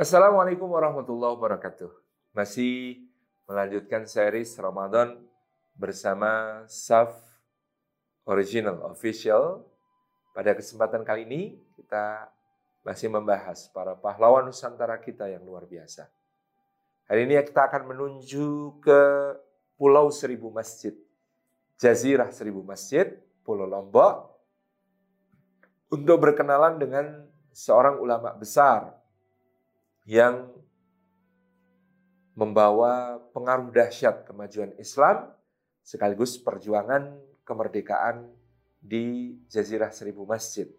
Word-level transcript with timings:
Assalamualaikum 0.00 0.64
warahmatullahi 0.64 1.36
wabarakatuh. 1.36 1.92
Masih 2.32 3.04
melanjutkan 3.44 4.08
series 4.08 4.56
Ramadan 4.56 5.20
bersama 5.76 6.64
Saf 6.72 7.12
Original 8.24 8.80
Official. 8.88 9.60
Pada 10.32 10.56
kesempatan 10.56 11.04
kali 11.04 11.28
ini 11.28 11.42
kita 11.76 12.32
masih 12.80 13.12
membahas 13.12 13.68
para 13.76 13.92
pahlawan 13.92 14.48
Nusantara 14.48 14.96
kita 14.96 15.28
yang 15.28 15.44
luar 15.44 15.68
biasa. 15.68 16.08
Hari 17.04 17.28
ini 17.28 17.36
kita 17.44 17.68
akan 17.68 17.92
menuju 17.92 18.80
ke 18.80 19.00
Pulau 19.76 20.08
Seribu 20.08 20.48
Masjid. 20.48 20.96
Jazirah 21.76 22.32
Seribu 22.32 22.64
Masjid, 22.64 23.20
Pulau 23.44 23.68
Lombok. 23.68 24.32
Untuk 25.92 26.24
berkenalan 26.24 26.80
dengan 26.80 27.28
seorang 27.52 28.00
ulama 28.00 28.32
besar 28.32 28.99
yang 30.08 30.48
membawa 32.36 33.20
pengaruh 33.36 33.68
dahsyat 33.68 34.24
kemajuan 34.24 34.72
Islam 34.80 35.28
sekaligus 35.84 36.40
perjuangan 36.40 37.18
kemerdekaan 37.44 38.30
di 38.80 39.36
Jazirah 39.50 39.92
Seribu 39.92 40.24
Masjid. 40.24 40.70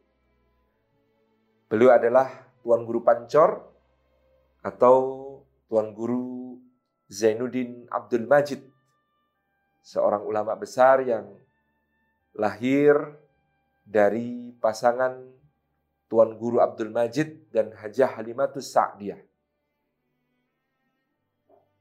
Beliau 1.70 1.94
adalah 1.94 2.28
Tuan 2.66 2.84
Guru 2.84 3.06
Pancor 3.06 3.62
atau 4.66 4.98
Tuan 5.70 5.94
Guru 5.96 6.60
Zainuddin 7.12 7.88
Abdul 7.92 8.28
Majid, 8.28 8.60
seorang 9.84 10.24
ulama 10.24 10.56
besar 10.56 11.04
yang 11.04 11.32
lahir 12.36 12.96
dari 13.84 14.56
pasangan 14.60 15.31
Tuan 16.12 16.36
Guru 16.36 16.60
Abdul 16.60 16.92
Majid 16.92 17.48
dan 17.56 17.72
Hajah 17.72 18.20
Halimatus 18.20 18.68
Sa'diyah. 18.68 19.24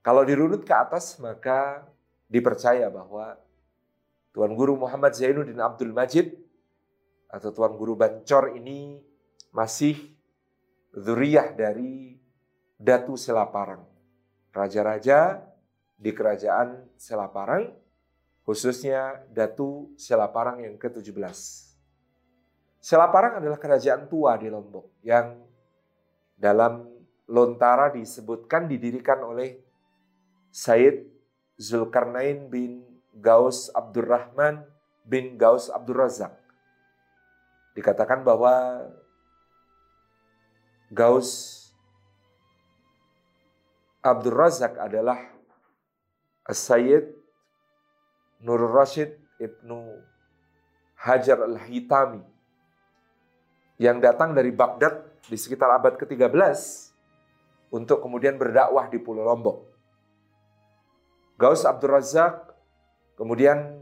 Kalau 0.06 0.22
dirunut 0.22 0.62
ke 0.62 0.70
atas 0.70 1.18
maka 1.18 1.82
dipercaya 2.30 2.86
bahwa 2.86 3.34
Tuan 4.30 4.54
Guru 4.54 4.78
Muhammad 4.78 5.18
Zainuddin 5.18 5.58
Abdul 5.58 5.90
Majid 5.90 6.38
atau 7.26 7.50
Tuan 7.50 7.74
Guru 7.74 7.98
Bancor 7.98 8.54
ini 8.54 9.02
masih 9.50 9.98
zuriyah 10.94 11.50
dari 11.50 12.14
Datu 12.78 13.18
Selaparang. 13.18 13.82
Raja-raja 14.54 15.42
di 15.98 16.14
kerajaan 16.14 16.86
Selaparang, 16.94 17.74
khususnya 18.46 19.26
Datu 19.34 19.90
Selaparang 19.98 20.62
yang 20.62 20.78
ke-17. 20.78 21.69
Selaparang 22.80 23.44
adalah 23.44 23.60
kerajaan 23.60 24.08
tua 24.08 24.40
di 24.40 24.48
Lombok 24.48 25.04
yang 25.04 25.36
dalam 26.40 26.88
lontara 27.28 27.92
disebutkan 27.92 28.64
didirikan 28.64 29.20
oleh 29.20 29.60
Said 30.48 31.04
Zulkarnain 31.60 32.48
bin 32.48 32.80
Gaus 33.20 33.68
Abdurrahman 33.76 34.64
bin 35.04 35.36
Gaus 35.36 35.68
Abdurrazak. 35.68 36.32
Dikatakan 37.76 38.24
bahwa 38.24 38.88
Gaus 40.88 41.60
Abdurrazak 44.00 44.80
adalah 44.80 45.20
Sayyid 46.48 47.12
Nur 48.40 48.72
Rashid 48.72 49.20
Ibnu 49.36 50.00
Hajar 50.96 51.44
Al-Hitami 51.44 52.24
yang 53.80 53.96
datang 53.96 54.36
dari 54.36 54.52
Baghdad 54.52 55.24
di 55.24 55.40
sekitar 55.40 55.72
abad 55.72 55.96
ke-13 55.96 56.36
untuk 57.72 58.04
kemudian 58.04 58.36
berdakwah 58.36 58.92
di 58.92 59.00
Pulau 59.00 59.24
Lombok. 59.24 59.64
Gaus 61.40 61.64
Abdul 61.64 61.96
Razak 61.96 62.52
kemudian 63.16 63.80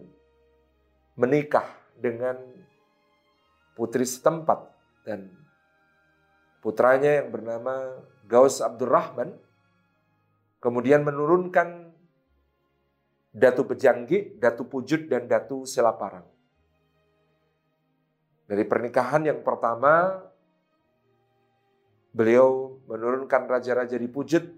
menikah 1.19 1.67
dengan 1.99 2.39
putri 3.75 4.07
setempat 4.07 4.71
dan 5.03 5.35
putranya 6.63 7.19
yang 7.19 7.35
bernama 7.35 7.99
Gaus 8.31 8.63
Abdurrahman 8.63 9.35
kemudian 10.63 11.03
menurunkan 11.03 11.91
Datu 13.35 13.67
Pejanggi, 13.67 14.39
Datu 14.39 14.63
Pujud, 14.67 15.11
dan 15.11 15.27
Datu 15.27 15.67
Selaparang. 15.67 16.38
Dari 18.49 18.65
pernikahan 18.65 19.29
yang 19.29 19.45
pertama, 19.45 20.25
beliau 22.17 22.81
menurunkan 22.89 23.45
raja-raja 23.45 24.01
di 24.01 24.09
Pujet 24.09 24.49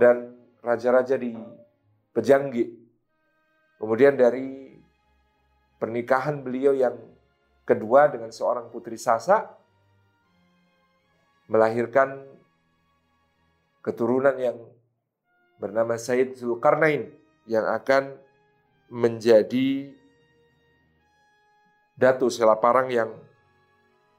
dan 0.00 0.32
raja-raja 0.64 1.20
di 1.20 1.36
Pejanggi. 2.16 2.64
Kemudian 3.76 4.16
dari 4.16 4.72
pernikahan 5.76 6.40
beliau 6.40 6.72
yang 6.72 6.96
kedua 7.68 8.08
dengan 8.08 8.32
seorang 8.32 8.72
putri 8.72 8.96
Sasa, 8.96 9.52
melahirkan 11.52 12.24
keturunan 13.84 14.32
yang 14.40 14.56
bernama 15.60 16.00
Said 16.00 16.40
Zulkarnain 16.40 17.12
yang 17.44 17.68
akan 17.68 18.16
menjadi 18.88 19.92
Datu 21.94 22.26
Selaparang 22.26 22.90
yang 22.90 23.10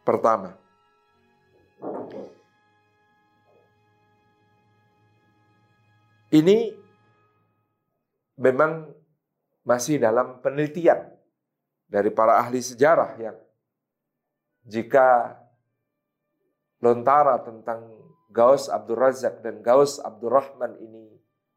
pertama. 0.08 0.56
Ini 6.32 6.72
memang 8.40 8.92
masih 9.68 10.00
dalam 10.00 10.40
penelitian 10.40 11.16
dari 11.88 12.12
para 12.12 12.40
ahli 12.40 12.60
sejarah 12.60 13.12
yang 13.20 13.38
jika 14.66 15.36
lontara 16.82 17.40
tentang 17.44 17.88
Gaus 18.32 18.68
Abdul 18.68 19.00
Razak 19.00 19.40
dan 19.40 19.64
Gaus 19.64 20.02
Abdul 20.04 20.32
Rahman 20.32 20.76
ini 20.80 21.08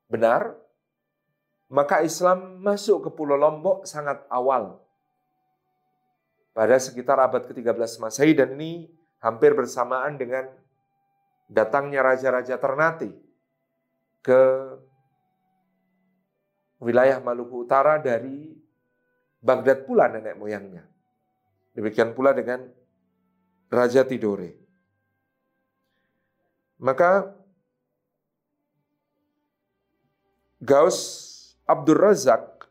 benar, 0.06 0.54
maka 1.70 2.06
Islam 2.06 2.62
masuk 2.62 3.08
ke 3.08 3.10
Pulau 3.10 3.34
Lombok 3.34 3.82
sangat 3.82 4.22
awal 4.30 4.87
pada 6.58 6.74
sekitar 6.74 7.22
abad 7.22 7.46
ke-13 7.46 8.02
Masehi 8.02 8.34
dan 8.34 8.58
ini 8.58 8.90
hampir 9.22 9.54
bersamaan 9.54 10.18
dengan 10.18 10.50
datangnya 11.46 12.02
raja-raja 12.02 12.58
Ternate 12.58 13.14
ke 14.26 14.42
wilayah 16.82 17.22
Maluku 17.22 17.62
Utara 17.62 18.02
dari 18.02 18.58
Baghdad 19.38 19.86
pula 19.86 20.10
nenek 20.10 20.34
moyangnya. 20.34 20.82
Demikian 21.78 22.10
pula 22.10 22.34
dengan 22.34 22.66
Raja 23.70 24.02
Tidore. 24.02 24.58
Maka 26.82 27.38
Gaus 30.58 30.98
Abdul 31.70 32.02
Razak 32.02 32.66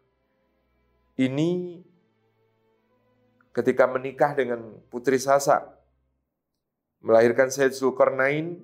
ini 1.16 1.87
ketika 3.57 3.90
menikah 3.90 4.38
dengan 4.38 4.78
putri 4.94 5.18
Sasa, 5.18 5.66
melahirkan 7.01 7.50
Said 7.50 7.73
Zulkarnain 7.73 8.62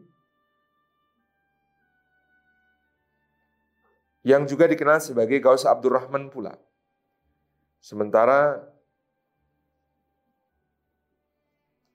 yang 4.21 4.45
juga 4.45 4.69
dikenal 4.69 5.01
sebagai 5.01 5.41
Gaus 5.41 5.65
Abdurrahman 5.65 6.29
pula. 6.29 6.53
Sementara 7.81 8.61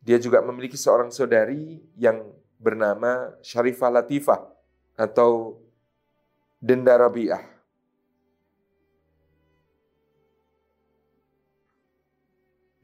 dia 0.03 0.19
juga 0.19 0.43
memiliki 0.43 0.75
seorang 0.77 1.15
saudari 1.15 1.79
yang 1.95 2.27
bernama 2.59 3.31
Syarifah 3.47 4.03
Latifah 4.03 4.43
atau 4.99 5.63
Denda 6.59 6.99
Rabi'ah. 6.99 7.58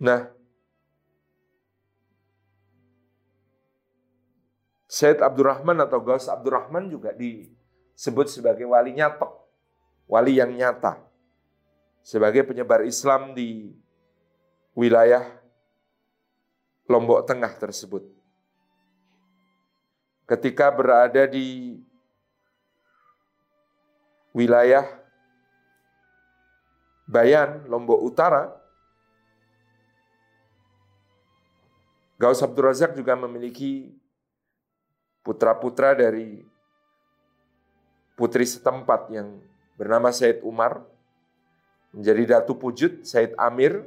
Nah, 0.05 0.29
Said 4.85 5.25
Abdurrahman 5.25 5.81
atau 5.81 5.99
Gaus 6.05 6.29
Abdurrahman 6.31 6.87
juga 6.93 7.11
disebut 7.17 8.31
sebagai 8.31 8.69
wali 8.69 8.95
nyatok, 8.95 9.33
wali 10.06 10.39
yang 10.39 10.55
nyata. 10.55 11.03
Sebagai 12.05 12.45
penyebar 12.45 12.85
Islam 12.85 13.33
di 13.33 13.75
wilayah 14.77 15.25
Lombok 16.85 17.25
Tengah 17.25 17.51
tersebut. 17.56 18.05
Ketika 20.29 20.69
berada 20.69 21.25
di 21.27 21.81
wilayah 24.37 24.85
Bayan, 27.09 27.67
Lombok 27.67 27.99
Utara, 27.99 28.64
Gaus 32.25 32.41
Abdul 32.41 32.73
Razak 32.73 32.97
juga 32.97 33.12
memiliki 33.21 33.93
putra-putra 35.21 35.93
dari 35.93 36.41
putri 38.17 38.49
setempat 38.49 39.12
yang 39.12 39.44
bernama 39.76 40.09
Said 40.09 40.41
Umar 40.41 40.81
menjadi 41.93 42.41
Datu 42.41 42.56
Pujut, 42.56 43.05
Said 43.05 43.37
Amir 43.37 43.85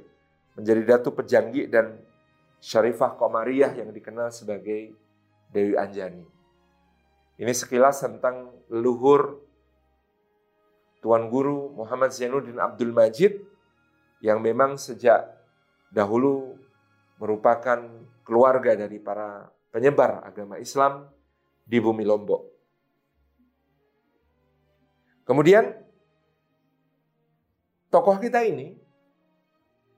menjadi 0.54 0.86
Datu 0.86 1.18
Pejanggi 1.18 1.66
dan 1.66 1.98
Syarifah 2.62 3.18
Komariah 3.18 3.74
yang 3.74 3.90
dikenal 3.90 4.30
sebagai 4.30 4.94
Dewi 5.50 5.74
Anjani. 5.74 6.22
Ini 7.42 7.54
sekilas 7.58 8.06
tentang 8.06 8.54
leluhur 8.70 9.42
Tuan 11.02 11.26
Guru 11.34 11.74
Muhammad 11.74 12.14
Zainuddin 12.14 12.62
Abdul 12.62 12.94
Majid 12.94 13.42
yang 14.22 14.46
memang 14.46 14.78
sejak 14.78 15.26
dahulu 15.90 16.67
merupakan 17.18 17.84
keluarga 18.22 18.78
dari 18.78 19.02
para 19.02 19.50
penyebar 19.74 20.26
agama 20.26 20.62
Islam 20.62 21.10
di 21.68 21.78
bumi 21.82 22.08
Lombok. 22.08 22.42
Kemudian 25.28 25.76
tokoh 27.92 28.16
kita 28.24 28.48
ini 28.48 28.80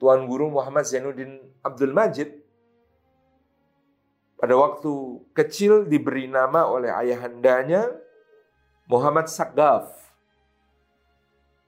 Tuan 0.01 0.25
Guru 0.25 0.49
Muhammad 0.49 0.89
Zainuddin 0.89 1.37
Abdul 1.61 1.93
Majid 1.93 2.33
pada 4.39 4.55
waktu 4.55 5.19
kecil 5.35 5.85
diberi 5.85 6.25
nama 6.25 6.65
oleh 6.65 6.89
ayahandanya 6.89 7.91
Muhammad 8.87 9.27
Sagaf 9.27 9.91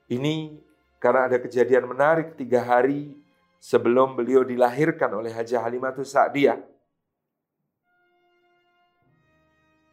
ini 0.07 0.57
karena 0.97 1.27
ada 1.27 1.37
kejadian 1.37 1.85
menarik 1.85 2.33
tiga 2.39 2.63
hari 2.63 3.13
sebelum 3.61 4.17
beliau 4.17 4.41
dilahirkan 4.41 5.13
oleh 5.13 5.29
Haji 5.29 5.53
Halimatus 5.53 6.17
Sa'diyah. 6.17 6.57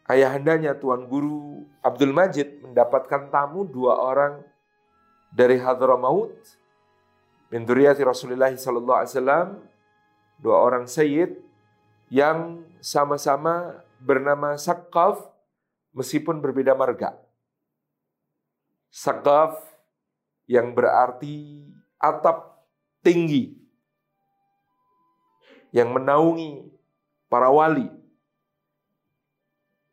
Ayahandanya 0.09 0.73
Tuan 0.73 1.05
Guru 1.05 1.69
Abdul 1.85 2.09
Majid 2.09 2.65
mendapatkan 2.65 3.29
tamu 3.29 3.61
dua 3.61 3.93
orang 4.01 4.41
dari 5.29 5.61
Hadramaut 5.61 6.33
min 7.53 7.61
duriyati 7.61 8.01
Rasulullah 8.01 8.49
sallallahu 8.49 8.99
alaihi 9.05 9.13
wasallam 9.13 9.47
dua 10.41 10.57
orang 10.65 10.89
sayyid 10.89 11.37
yang 12.09 12.65
sama-sama 12.81 13.85
bernama 14.01 14.57
Sakaf 14.57 15.29
meskipun 15.93 16.41
berbeda 16.41 16.73
marga. 16.73 17.13
Sakaf 18.89 19.61
yang 20.49 20.73
berarti 20.73 21.69
atap 22.01 22.65
tinggi 23.05 23.58
yang 25.69 25.93
menaungi 25.93 26.65
para 27.29 27.49
wali. 27.49 27.87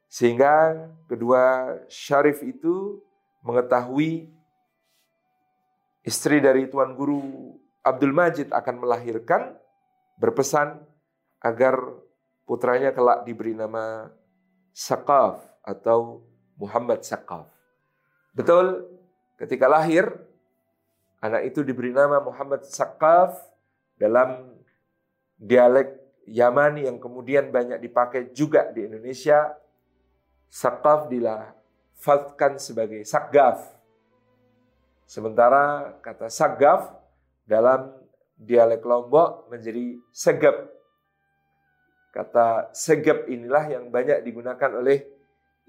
Sehingga 0.09 0.89
kedua 1.11 1.77
syarif 1.93 2.41
itu 2.41 3.05
mengetahui 3.45 4.33
istri 6.07 6.41
dari 6.41 6.71
Tuan 6.73 6.97
Guru 6.97 7.53
Abdul 7.85 8.17
Majid 8.17 8.49
akan 8.51 8.81
melahirkan, 8.81 9.55
berpesan 10.17 10.81
agar 11.45 11.77
putranya 12.49 12.91
kelak 12.97 13.29
diberi 13.29 13.53
nama 13.53 14.09
Sakaf 14.73 15.45
atau 15.61 16.25
Muhammad 16.57 17.05
Sakaf. 17.05 17.53
Betul, 18.33 18.89
ketika 19.37 19.69
lahir 19.69 20.09
Anak 21.27 21.49
itu 21.49 21.65
diberi 21.65 21.91
nama 21.91 22.21
Muhammad 22.21 22.63
Sakaf 22.69 23.35
dalam 23.97 24.56
dialek 25.37 25.93
Yamani 26.27 26.91
yang 26.91 26.99
kemudian 26.99 27.55
banyak 27.55 27.79
dipakai 27.79 28.35
juga 28.35 28.73
di 28.75 28.89
Indonesia. 28.89 29.55
Sakaf 30.51 31.07
dilafazkan 31.07 32.59
sebagai 32.59 33.07
Sagaf. 33.07 33.63
Sementara 35.07 35.95
kata 36.03 36.27
Sagaf 36.27 36.91
dalam 37.47 37.95
dialek 38.37 38.83
Lombok 38.83 39.49
menjadi 39.49 39.97
Segep. 40.11 40.57
Kata 42.11 42.73
Segep 42.73 43.29
inilah 43.31 43.65
yang 43.71 43.89
banyak 43.89 44.25
digunakan 44.25 44.71
oleh 44.83 45.05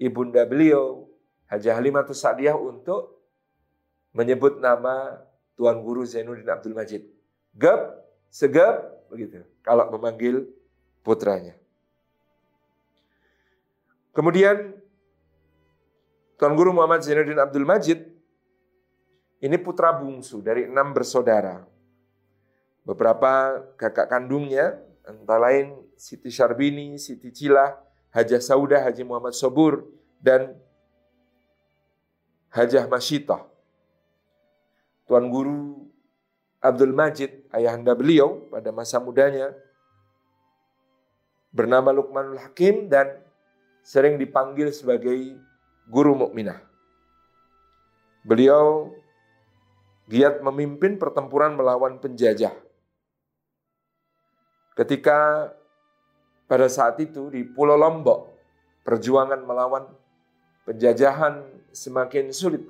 ibunda 0.00 0.44
beliau, 0.48 1.06
Haji 1.48 1.70
Halimatus 1.72 2.20
Sa'diyah 2.20 2.56
untuk 2.56 3.24
menyebut 4.12 4.60
nama 4.60 5.22
Tuan 5.56 5.80
Guru 5.80 6.04
Zainuddin 6.04 6.48
Abdul 6.48 6.76
Majid. 6.76 7.04
Gap, 7.56 7.94
segap, 8.28 8.97
begitu. 9.08 9.42
Kalau 9.64 9.88
memanggil 9.92 10.46
putranya. 11.02 11.56
Kemudian 14.12 14.76
Tuan 16.38 16.54
Guru 16.54 16.70
Muhammad 16.70 17.02
Zainuddin 17.02 17.38
Abdul 17.38 17.66
Majid 17.66 17.98
ini 19.38 19.56
putra 19.58 19.94
bungsu 19.94 20.42
dari 20.42 20.66
enam 20.66 20.90
bersaudara. 20.94 21.66
Beberapa 22.82 23.62
kakak 23.78 24.10
kandungnya 24.10 24.78
antara 25.06 25.50
lain 25.50 25.76
Siti 25.98 26.30
Syarbini, 26.30 26.96
Siti 26.96 27.30
Cilah, 27.34 27.74
Hajah 28.14 28.40
Saudah, 28.40 28.86
Haji 28.86 29.02
Muhammad 29.02 29.34
Sobur, 29.34 29.86
dan 30.22 30.56
Hajah 32.54 32.86
Masyitah. 32.88 33.44
Tuan 35.08 35.26
Guru 35.32 35.87
Abdul 36.58 36.90
Majid, 36.90 37.46
ayahanda 37.54 37.94
beliau 37.94 38.50
pada 38.50 38.74
masa 38.74 38.98
mudanya, 38.98 39.54
bernama 41.54 41.94
Luqmanul 41.94 42.42
Hakim 42.42 42.90
dan 42.90 43.22
sering 43.86 44.18
dipanggil 44.18 44.74
sebagai 44.74 45.38
guru 45.86 46.18
mukminah. 46.18 46.60
Beliau 48.26 48.92
giat 50.10 50.42
memimpin 50.42 50.98
pertempuran 50.98 51.54
melawan 51.54 52.02
penjajah. 52.02 52.52
Ketika 54.74 55.50
pada 56.50 56.66
saat 56.66 56.98
itu 56.98 57.30
di 57.30 57.46
Pulau 57.46 57.78
Lombok, 57.78 58.34
perjuangan 58.82 59.40
melawan 59.44 59.84
penjajahan 60.64 61.44
semakin 61.72 62.32
sulit 62.32 62.64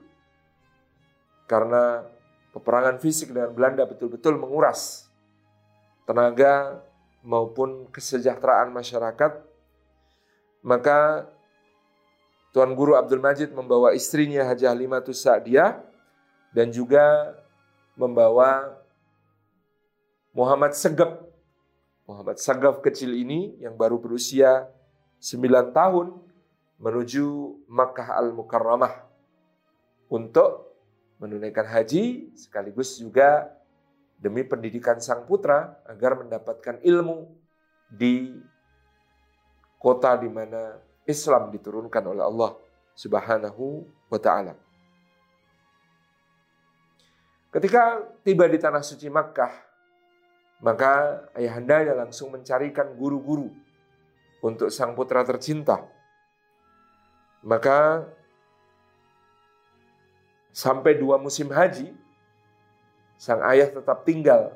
karena 1.48 2.04
peperangan 2.58 2.98
fisik 2.98 3.30
dengan 3.30 3.54
Belanda 3.54 3.86
betul-betul 3.86 4.34
menguras 4.34 5.06
tenaga 6.02 6.82
maupun 7.22 7.86
kesejahteraan 7.94 8.74
masyarakat, 8.74 9.38
maka 10.66 11.30
Tuan 12.50 12.74
Guru 12.74 12.98
Abdul 12.98 13.22
Majid 13.22 13.54
membawa 13.54 13.94
istrinya 13.94 14.42
Haji 14.42 14.66
Halimatus 14.66 15.22
Sa'diyah 15.22 15.78
dan 16.50 16.74
juga 16.74 17.36
membawa 17.94 18.74
Muhammad 20.34 20.74
Segep. 20.74 21.28
Muhammad 22.08 22.40
Segep 22.40 22.80
kecil 22.80 23.14
ini 23.14 23.54
yang 23.60 23.76
baru 23.76 24.00
berusia 24.00 24.66
9 25.20 25.44
tahun 25.76 26.16
menuju 26.80 27.26
Makkah 27.68 28.16
Al-Mukarramah 28.16 29.04
untuk 30.08 30.67
menunaikan 31.18 31.66
haji 31.66 32.32
sekaligus 32.38 32.98
juga 32.98 33.50
demi 34.18 34.42
pendidikan 34.42 34.98
sang 34.98 35.26
putra 35.26 35.78
agar 35.86 36.18
mendapatkan 36.18 36.82
ilmu 36.82 37.30
di 37.90 38.34
kota 39.78 40.18
di 40.18 40.26
mana 40.26 40.78
Islam 41.06 41.54
diturunkan 41.54 42.02
oleh 42.02 42.24
Allah 42.26 42.50
Subhanahu 42.98 43.86
wa 44.10 44.18
taala. 44.18 44.54
Ketika 47.48 48.04
tiba 48.26 48.44
di 48.44 48.58
tanah 48.60 48.84
suci 48.84 49.08
Makkah, 49.08 49.54
maka 50.60 51.24
ayahandanya 51.32 51.94
langsung 51.94 52.34
mencarikan 52.34 52.92
guru-guru 52.92 53.48
untuk 54.44 54.68
sang 54.68 54.92
putra 54.92 55.24
tercinta. 55.24 55.86
Maka 57.40 58.04
Sampai 60.50 60.98
dua 60.98 61.20
musim 61.20 61.52
haji, 61.52 61.94
sang 63.18 63.42
ayah 63.46 63.70
tetap 63.70 64.02
tinggal 64.02 64.54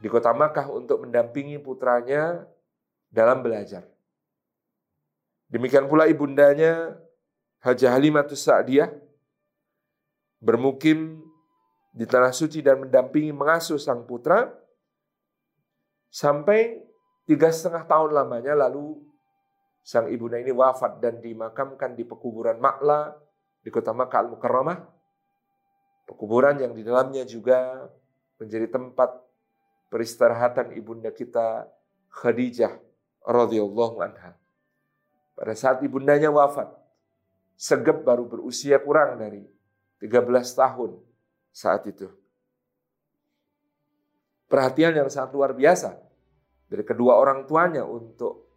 di 0.00 0.08
kota 0.12 0.32
Makkah 0.32 0.68
untuk 0.68 1.04
mendampingi 1.04 1.56
putranya 1.60 2.44
dalam 3.08 3.40
belajar. 3.40 3.86
Demikian 5.46 5.86
pula 5.86 6.10
ibundanya 6.10 6.98
Haji 7.62 7.86
Halimatus 7.86 8.42
Sa'diyah 8.44 8.90
bermukim 10.42 11.22
di 11.96 12.04
tanah 12.04 12.34
suci 12.34 12.60
dan 12.60 12.84
mendampingi 12.84 13.32
mengasuh 13.32 13.80
sang 13.80 14.04
putra 14.04 14.52
sampai 16.12 16.82
tiga 17.24 17.48
setengah 17.48 17.88
tahun 17.88 18.12
lamanya 18.12 18.52
lalu 18.52 19.00
sang 19.80 20.10
ibunda 20.12 20.36
ini 20.36 20.52
wafat 20.52 21.00
dan 21.00 21.22
dimakamkan 21.22 21.96
di 21.96 22.04
pekuburan 22.04 22.60
Makla 22.60 23.16
di 23.64 23.72
kota 23.72 23.96
Makkah 23.96 24.28
Al-Mukarramah 24.28 24.95
Pekuburan 26.06 26.62
yang 26.62 26.72
di 26.72 26.86
dalamnya 26.86 27.26
juga 27.26 27.90
menjadi 28.38 28.70
tempat 28.70 29.10
peristirahatan 29.90 30.78
ibunda 30.78 31.10
kita 31.10 31.66
Khadijah 32.14 32.78
radhiyallahu 33.26 34.00
anha. 34.00 34.38
pada 35.36 35.52
saat 35.52 35.84
ibundanya 35.84 36.32
wafat. 36.32 36.72
Segep 37.60 38.04
baru 38.04 38.24
berusia 38.24 38.80
kurang 38.80 39.20
dari 39.20 39.44
13 40.00 40.32
tahun 40.32 40.96
saat 41.52 41.84
itu. 41.88 42.08
Perhatian 44.48 44.96
yang 44.96 45.08
sangat 45.12 45.36
luar 45.36 45.52
biasa 45.52 45.96
dari 46.72 46.84
kedua 46.84 47.20
orang 47.20 47.44
tuanya 47.44 47.84
untuk 47.84 48.48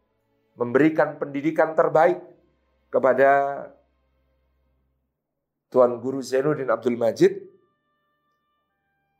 memberikan 0.56 1.16
pendidikan 1.16 1.76
terbaik 1.76 2.20
kepada 2.92 3.32
Tuan 5.70 6.02
Guru 6.02 6.20
Zainuddin 6.22 6.70
Abdul 6.70 6.98
Majid 6.98 7.46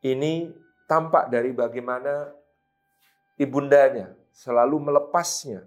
ini 0.02 0.50
tampak 0.90 1.30
dari 1.30 1.54
bagaimana 1.54 2.34
ibundanya 3.38 4.12
selalu 4.34 4.90
melepasnya 4.90 5.62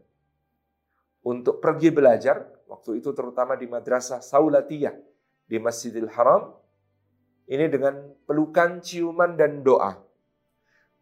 untuk 1.23 1.63
pergi 1.63 1.87
belajar 1.87 2.43
waktu 2.67 2.99
itu 2.99 3.15
terutama 3.15 3.55
di 3.55 3.65
madrasah 3.65 4.19
Saulatiyah 4.19 4.95
di 5.47 5.57
Masjidil 5.61 6.11
Haram 6.11 6.51
ini 7.47 7.67
dengan 7.67 7.99
pelukan, 8.23 8.79
ciuman 8.79 9.35
dan 9.35 9.63
doa. 9.63 9.99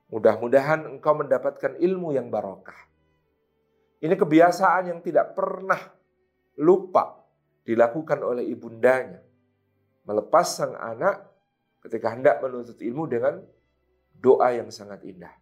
Mudah-mudahan 0.10 0.90
engkau 0.90 1.16
mendapatkan 1.16 1.78
ilmu 1.78 2.12
yang 2.12 2.28
barokah. 2.28 2.90
Ini 4.02 4.18
kebiasaan 4.18 4.90
yang 4.92 5.00
tidak 5.06 5.38
pernah 5.38 5.80
lupa 6.58 7.22
dilakukan 7.64 8.20
oleh 8.26 8.44
ibundanya. 8.50 9.22
Melepas 10.06 10.58
sang 10.58 10.74
anak 10.78 11.30
ketika 11.86 12.14
hendak 12.14 12.42
menuntut 12.42 12.78
ilmu 12.78 13.06
dengan 13.10 13.42
doa 14.18 14.54
yang 14.54 14.70
sangat 14.70 15.02
indah. 15.06 15.34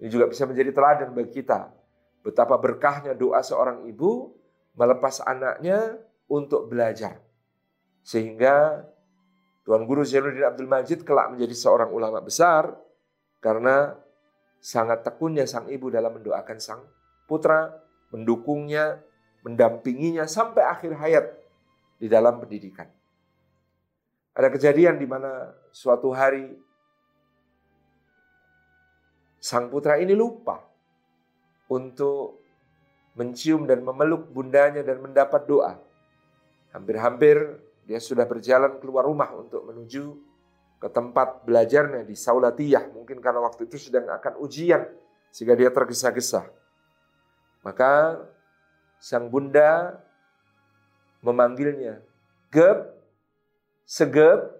Ini 0.00 0.08
juga 0.12 0.28
bisa 0.28 0.44
menjadi 0.44 0.72
teladan 0.72 1.12
bagi 1.12 1.40
kita. 1.40 1.72
Betapa 2.20 2.56
berkahnya 2.60 3.16
doa 3.16 3.40
seorang 3.40 3.88
ibu 3.88 4.34
melepas 4.76 5.24
anaknya 5.24 5.96
untuk 6.28 6.68
belajar. 6.68 7.20
Sehingga 8.04 8.84
Tuan 9.66 9.82
Guru 9.82 10.06
Zainuddin 10.06 10.46
Abdul 10.46 10.70
Majid 10.70 11.02
kelak 11.02 11.32
menjadi 11.32 11.54
seorang 11.56 11.90
ulama 11.90 12.22
besar 12.22 12.70
karena 13.42 13.98
sangat 14.62 15.02
tekunnya 15.02 15.42
sang 15.48 15.66
ibu 15.66 15.90
dalam 15.90 16.14
mendoakan 16.18 16.58
sang 16.62 16.82
putra, 17.26 17.74
mendukungnya, 18.14 19.02
mendampinginya 19.42 20.26
sampai 20.30 20.62
akhir 20.62 20.92
hayat 20.98 21.26
di 21.98 22.06
dalam 22.06 22.38
pendidikan. 22.38 22.86
Ada 24.36 24.52
kejadian 24.52 25.00
di 25.00 25.08
mana 25.08 25.48
suatu 25.72 26.12
hari 26.12 26.52
sang 29.40 29.72
putra 29.72 29.96
ini 29.96 30.12
lupa 30.12 30.60
untuk 31.72 32.44
mencium 33.16 33.64
dan 33.64 33.80
memeluk 33.80 34.28
bundanya 34.28 34.84
dan 34.84 35.00
mendapat 35.00 35.48
doa. 35.48 35.80
Hampir-hampir 36.76 37.64
dia 37.88 37.96
sudah 37.96 38.28
berjalan 38.28 38.76
keluar 38.76 39.08
rumah 39.08 39.32
untuk 39.32 39.64
menuju 39.72 40.04
ke 40.76 40.88
tempat 40.92 41.48
belajarnya 41.48 42.04
di 42.04 42.12
Saulatiyah. 42.12 42.92
Mungkin 42.92 43.24
karena 43.24 43.40
waktu 43.40 43.64
itu 43.64 43.80
sedang 43.80 44.04
akan 44.12 44.36
ujian 44.44 44.84
sehingga 45.32 45.56
dia 45.56 45.72
tergesa-gesa. 45.72 46.44
Maka 47.64 48.20
sang 49.00 49.32
bunda 49.32 49.96
memanggilnya, 51.24 52.04
Geb, 52.52 52.95
Segep, 53.86 54.50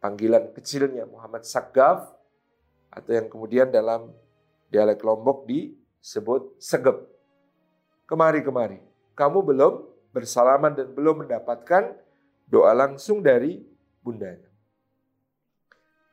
panggilan 0.00 0.48
kecilnya 0.56 1.04
Muhammad 1.04 1.44
Sagaf, 1.44 2.08
atau 2.88 3.12
yang 3.12 3.28
kemudian 3.28 3.68
dalam 3.68 4.08
dialek 4.72 5.04
Lombok 5.04 5.44
disebut 5.44 6.56
Segep. 6.56 7.04
Kemari, 8.08 8.40
kemari. 8.40 8.80
Kamu 9.12 9.44
belum 9.44 9.84
bersalaman 10.16 10.72
dan 10.72 10.88
belum 10.88 11.28
mendapatkan 11.28 11.94
doa 12.48 12.72
langsung 12.72 13.20
dari 13.20 13.60
bundanya. 14.00 14.48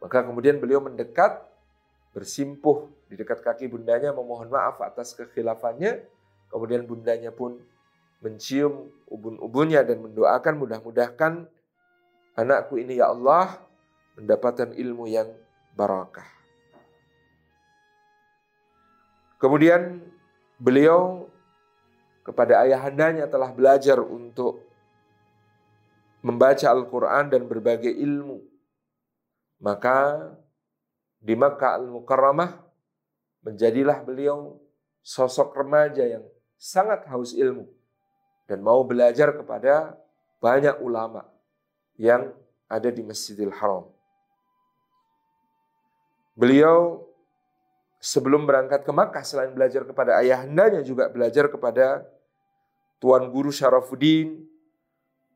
Maka 0.04 0.22
kemudian 0.28 0.60
beliau 0.60 0.84
mendekat, 0.84 1.42
bersimpuh 2.12 2.92
di 3.08 3.16
dekat 3.16 3.40
kaki 3.40 3.72
bundanya, 3.72 4.12
memohon 4.12 4.52
maaf 4.52 4.84
atas 4.84 5.16
kekhilafannya. 5.16 6.04
Kemudian 6.52 6.84
bundanya 6.84 7.32
pun 7.32 7.58
mencium 8.20 8.92
ubun-ubunnya 9.08 9.82
dan 9.88 10.04
mendoakan 10.04 10.54
mudah-mudahkan 10.60 11.48
anakku 12.38 12.78
ini 12.78 13.02
ya 13.02 13.10
Allah 13.10 13.58
mendapatkan 14.14 14.78
ilmu 14.78 15.10
yang 15.10 15.28
barakah. 15.74 16.26
Kemudian 19.42 20.02
beliau 20.58 21.30
kepada 22.22 22.66
ayahandanya 22.66 23.30
telah 23.30 23.54
belajar 23.54 24.02
untuk 24.02 24.66
membaca 26.26 26.66
Al-Quran 26.74 27.30
dan 27.30 27.46
berbagai 27.46 27.94
ilmu. 27.94 28.42
Maka 29.62 30.30
di 31.22 31.34
Makkah 31.38 31.82
Al-Mukarramah 31.82 32.58
menjadilah 33.46 34.02
beliau 34.02 34.58
sosok 35.02 35.54
remaja 35.54 36.06
yang 36.06 36.26
sangat 36.58 37.06
haus 37.10 37.38
ilmu 37.38 37.70
dan 38.50 38.62
mau 38.66 38.82
belajar 38.82 39.34
kepada 39.34 39.98
banyak 40.42 40.78
ulama 40.82 41.37
yang 41.98 42.32
ada 42.70 42.90
di 42.94 43.02
Masjidil 43.02 43.52
Haram. 43.58 43.90
Beliau 46.38 47.02
sebelum 47.98 48.46
berangkat 48.46 48.86
ke 48.86 48.92
Makkah 48.94 49.26
selain 49.26 49.52
belajar 49.52 49.82
kepada 49.84 50.22
ayahandanya 50.22 50.86
juga 50.86 51.10
belajar 51.10 51.50
kepada 51.50 52.06
Tuan 53.02 53.30
Guru 53.34 53.50
Syarafuddin, 53.50 54.46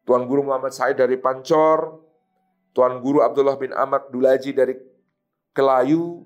Tuan 0.06 0.30
Guru 0.30 0.46
Muhammad 0.46 0.74
Said 0.74 0.98
dari 0.98 1.18
Pancor, 1.18 1.98
Tuan 2.72 3.01
Guru 3.01 3.25
Abdullah 3.25 3.58
bin 3.58 3.74
Ahmad 3.74 4.13
Dulaji 4.13 4.53
dari 4.53 4.77
Kelayu 5.51 6.24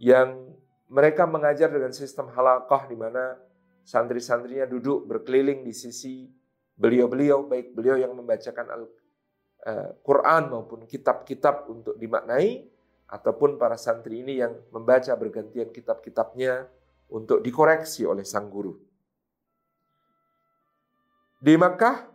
yang 0.00 0.56
mereka 0.88 1.24
mengajar 1.24 1.70
dengan 1.70 1.92
sistem 1.94 2.32
halakah 2.32 2.88
di 2.90 2.96
mana 2.98 3.38
santri-santrinya 3.86 4.66
duduk 4.66 5.06
berkeliling 5.06 5.62
di 5.62 5.70
sisi 5.70 6.26
beliau-beliau 6.76 7.46
baik 7.46 7.72
beliau 7.72 7.96
yang 7.96 8.12
membacakan 8.12 8.66
Quran 10.06 10.42
maupun 10.54 10.86
kitab-kitab 10.86 11.66
untuk 11.66 11.98
dimaknai 11.98 12.70
ataupun 13.10 13.58
para 13.58 13.74
santri 13.74 14.22
ini 14.22 14.38
yang 14.38 14.54
membaca 14.70 15.10
bergantian 15.18 15.74
kitab-kitabnya 15.74 16.70
untuk 17.10 17.42
dikoreksi 17.42 18.06
oleh 18.06 18.22
sang 18.22 18.46
guru. 18.46 18.78
Di 21.42 21.58
Makkah, 21.58 22.06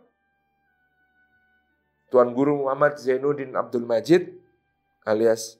Tuan 2.12 2.32
Guru 2.36 2.64
Muhammad 2.64 3.00
Zainuddin 3.00 3.56
Abdul 3.56 3.88
Majid 3.88 4.36
alias 5.08 5.56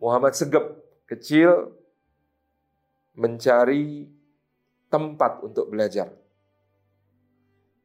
Muhammad 0.00 0.32
Segep 0.32 0.72
kecil 1.04 1.68
mencari 3.12 4.08
tempat 4.88 5.44
untuk 5.44 5.68
belajar. 5.68 6.08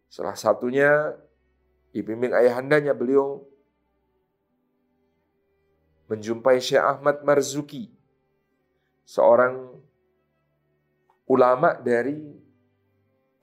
Salah 0.07 0.39
satunya 0.39 1.19
Dibimbing 1.91 2.35
ayahandanya 2.35 2.95
beliau. 2.95 3.45
Menjumpai 6.07 6.63
Syekh 6.63 6.79
Ahmad 6.79 7.19
Marzuki, 7.27 7.91
seorang 9.03 9.75
ulama 11.27 11.75
dari 11.75 12.31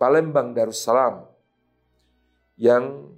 Palembang 0.01 0.57
Darussalam. 0.57 1.29
Yang 2.57 3.13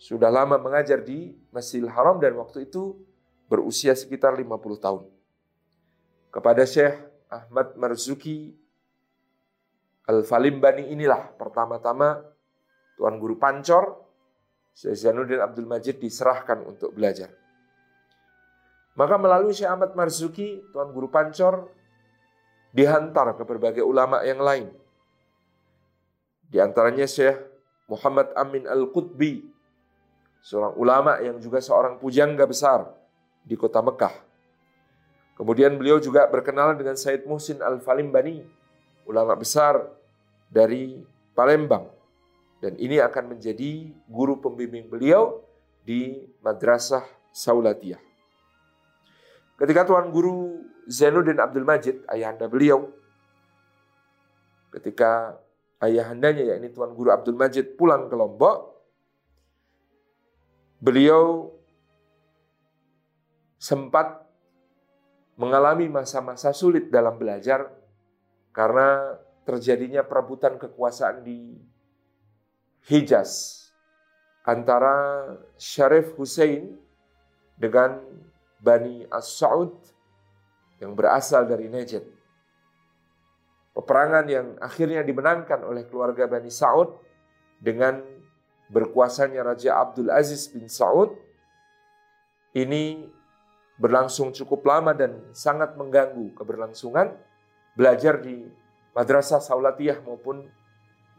sudah 0.00 0.32
lama 0.32 0.56
mengajar 0.56 1.04
di 1.04 1.36
Masjidil 1.52 1.92
Haram 1.92 2.16
dan 2.16 2.32
waktu 2.40 2.64
itu 2.64 2.96
berusia 3.52 3.92
sekitar 3.92 4.32
50 4.34 4.80
tahun. 4.80 5.02
Kepada 6.32 6.64
Syekh 6.64 6.96
Ahmad 7.28 7.76
Marzuki 7.76 8.56
Al-Falimbani 10.08 10.90
inilah 10.90 11.36
pertama-tama 11.38 12.24
Tuan 12.98 13.20
Guru 13.20 13.38
Pancor 13.38 14.02
Syekh 14.72 14.96
Zainuddin 14.96 15.40
Abdul 15.40 15.68
Majid 15.68 16.00
diserahkan 16.00 16.64
untuk 16.64 16.96
belajar. 16.96 17.28
Maka 18.96 19.16
melalui 19.16 19.56
Syekh 19.56 19.72
Ahmad 19.72 19.96
Marzuki, 19.96 20.60
Tuan 20.72 20.92
Guru 20.92 21.08
Pancor 21.08 21.68
dihantar 22.72 23.36
ke 23.36 23.44
berbagai 23.44 23.84
ulama 23.84 24.24
yang 24.24 24.40
lain. 24.40 24.68
Di 26.48 26.60
antaranya 26.60 27.08
Syekh 27.08 27.40
Muhammad 27.88 28.32
Amin 28.36 28.68
Al-Qutbi, 28.68 29.44
seorang 30.44 30.76
ulama 30.76 31.20
yang 31.20 31.40
juga 31.40 31.60
seorang 31.60 31.96
pujangga 31.96 32.44
besar 32.44 32.88
di 33.44 33.56
kota 33.56 33.80
Mekah. 33.80 34.12
Kemudian 35.36 35.80
beliau 35.80 35.96
juga 35.96 36.28
berkenalan 36.28 36.76
dengan 36.76 36.96
Said 36.96 37.24
Muhsin 37.24 37.64
Al-Falimbani, 37.64 38.44
ulama 39.08 39.32
besar 39.32 39.80
dari 40.52 41.00
Palembang. 41.32 41.88
Dan 42.62 42.78
ini 42.78 43.02
akan 43.02 43.34
menjadi 43.34 43.90
guru 44.06 44.38
pembimbing 44.38 44.86
beliau 44.86 45.42
di 45.82 46.30
Madrasah 46.46 47.02
Saulatiyah. 47.34 47.98
Ketika 49.58 49.82
Tuan 49.82 50.14
Guru 50.14 50.62
Zainuddin 50.86 51.42
Abdul 51.42 51.66
Majid, 51.66 52.06
ayahanda 52.06 52.46
beliau, 52.46 52.86
ketika 54.70 55.42
ayahandanya 55.82 56.54
yakni 56.54 56.70
Tuan 56.70 56.94
Guru 56.94 57.10
Abdul 57.10 57.34
Majid 57.34 57.74
pulang 57.74 58.06
ke 58.06 58.14
Lombok, 58.14 58.78
beliau 60.78 61.50
sempat 63.58 64.22
mengalami 65.34 65.90
masa-masa 65.90 66.54
sulit 66.54 66.94
dalam 66.94 67.18
belajar 67.18 67.74
karena 68.54 69.18
terjadinya 69.42 70.06
perebutan 70.06 70.62
kekuasaan 70.62 71.26
di 71.26 71.58
Hijaz 72.86 73.62
antara 74.42 75.22
Syarif 75.54 76.14
Hussein 76.18 76.74
dengan 77.54 78.02
Bani 78.58 79.06
As-Saud 79.06 79.70
yang 80.82 80.98
berasal 80.98 81.46
dari 81.46 81.70
Najd. 81.70 82.02
Peperangan 83.72 84.26
yang 84.26 84.46
akhirnya 84.58 85.00
dimenangkan 85.06 85.62
oleh 85.62 85.86
keluarga 85.86 86.26
Bani 86.26 86.50
Saud 86.50 86.92
dengan 87.62 88.02
berkuasanya 88.68 89.46
Raja 89.46 89.78
Abdul 89.78 90.10
Aziz 90.10 90.50
bin 90.50 90.66
Saud 90.66 91.14
ini 92.52 93.06
berlangsung 93.80 94.34
cukup 94.34 94.66
lama 94.66 94.92
dan 94.92 95.32
sangat 95.32 95.78
mengganggu 95.78 96.36
keberlangsungan 96.36 97.16
belajar 97.72 98.20
di 98.20 98.44
Madrasah 98.92 99.40
Saulatiyah 99.40 100.04
maupun 100.04 100.44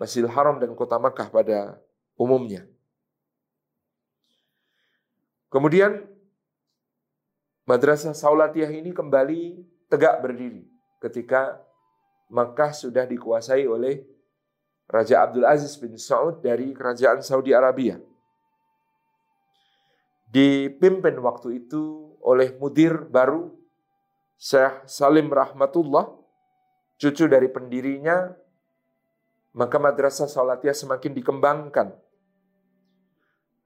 Masjidil 0.01 0.31
Haram 0.31 0.57
dan 0.57 0.73
Kota 0.73 0.97
Makkah 0.97 1.29
pada 1.29 1.77
umumnya. 2.17 2.65
Kemudian 5.53 6.09
Madrasah 7.63 8.11
Saulatiyah 8.11 8.73
ini 8.73 8.91
kembali 8.91 9.63
tegak 9.87 10.19
berdiri 10.19 10.67
ketika 10.99 11.61
Makkah 12.27 12.73
sudah 12.73 13.05
dikuasai 13.05 13.63
oleh 13.69 14.03
Raja 14.89 15.23
Abdul 15.23 15.47
Aziz 15.47 15.79
bin 15.79 15.95
Saud 15.95 16.43
dari 16.43 16.73
kerajaan 16.75 17.23
Saudi 17.23 17.55
Arabia. 17.55 18.01
Dipimpin 20.33 21.13
waktu 21.21 21.61
itu 21.63 22.17
oleh 22.19 22.57
mudir 22.57 23.05
baru 23.05 23.53
Syekh 24.35 24.89
Salim 24.89 25.29
Rahmatullah, 25.31 26.09
cucu 26.99 27.29
dari 27.29 27.47
pendirinya, 27.47 28.33
maka 29.53 29.77
Madrasah 29.77 30.25
Saulatiyah 30.25 30.73
semakin 30.73 31.13
dikembangkan 31.13 31.93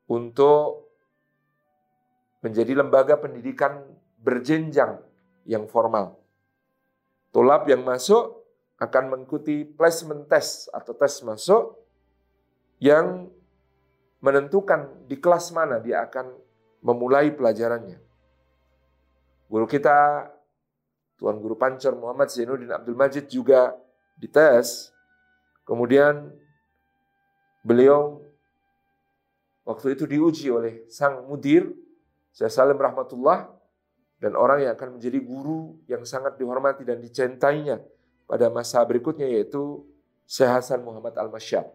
untuk 0.07 0.91
menjadi 2.43 2.79
lembaga 2.79 3.15
pendidikan 3.19 3.83
berjenjang 4.19 4.99
yang 5.47 5.67
formal. 5.67 6.19
Tulap 7.31 7.67
yang 7.71 7.83
masuk 7.83 8.43
akan 8.77 9.03
mengikuti 9.09 9.65
placement 9.65 10.29
test 10.29 10.69
atau 10.69 10.93
tes 10.93 11.23
masuk 11.25 11.75
yang 12.77 13.31
menentukan 14.21 15.07
di 15.09 15.17
kelas 15.17 15.49
mana 15.55 15.81
dia 15.81 16.05
akan 16.05 16.35
memulai 16.83 17.33
pelajarannya. 17.33 17.97
Guru 19.47 19.65
kita, 19.65 20.29
Tuan 21.17 21.39
Guru 21.41 21.57
Pancor 21.57 21.97
Muhammad 21.97 22.29
Zainuddin 22.29 22.69
Abdul 22.69 22.97
Majid 22.99 23.25
juga 23.31 23.73
dites. 24.19 24.93
Kemudian 25.67 26.31
beliau 27.59 28.23
waktu 29.67 29.99
itu 29.99 30.07
diuji 30.07 30.47
oleh 30.47 30.87
sang 30.87 31.27
mudir, 31.27 31.67
Syekh 32.31 32.55
Salim 32.55 32.79
Rahmatullah, 32.79 33.51
dan 34.23 34.39
orang 34.39 34.63
yang 34.63 34.71
akan 34.79 34.95
menjadi 34.95 35.19
guru 35.19 35.75
yang 35.91 36.07
sangat 36.07 36.39
dihormati 36.39 36.87
dan 36.87 37.03
dicintainya 37.03 37.83
pada 38.23 38.47
masa 38.47 38.79
berikutnya 38.87 39.27
yaitu 39.27 39.83
Syekh 40.23 40.47
Hasan 40.55 40.87
Muhammad 40.87 41.19
Al-Masyad. 41.19 41.67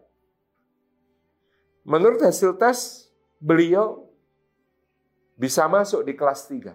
Menurut 1.84 2.24
hasil 2.24 2.56
tes, 2.56 3.10
beliau 3.36 4.08
bisa 5.36 5.68
masuk 5.68 6.00
di 6.06 6.16
kelas 6.16 6.48
3. 6.48 6.72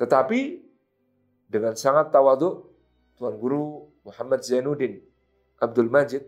Tetapi 0.00 0.64
dengan 1.46 1.76
sangat 1.76 2.08
tawadu, 2.08 2.66
Tuan 3.20 3.36
Guru 3.36 3.92
Muhammad 4.00 4.40
Zainuddin 4.40 5.09
Abdul 5.60 5.92
Majid 5.92 6.24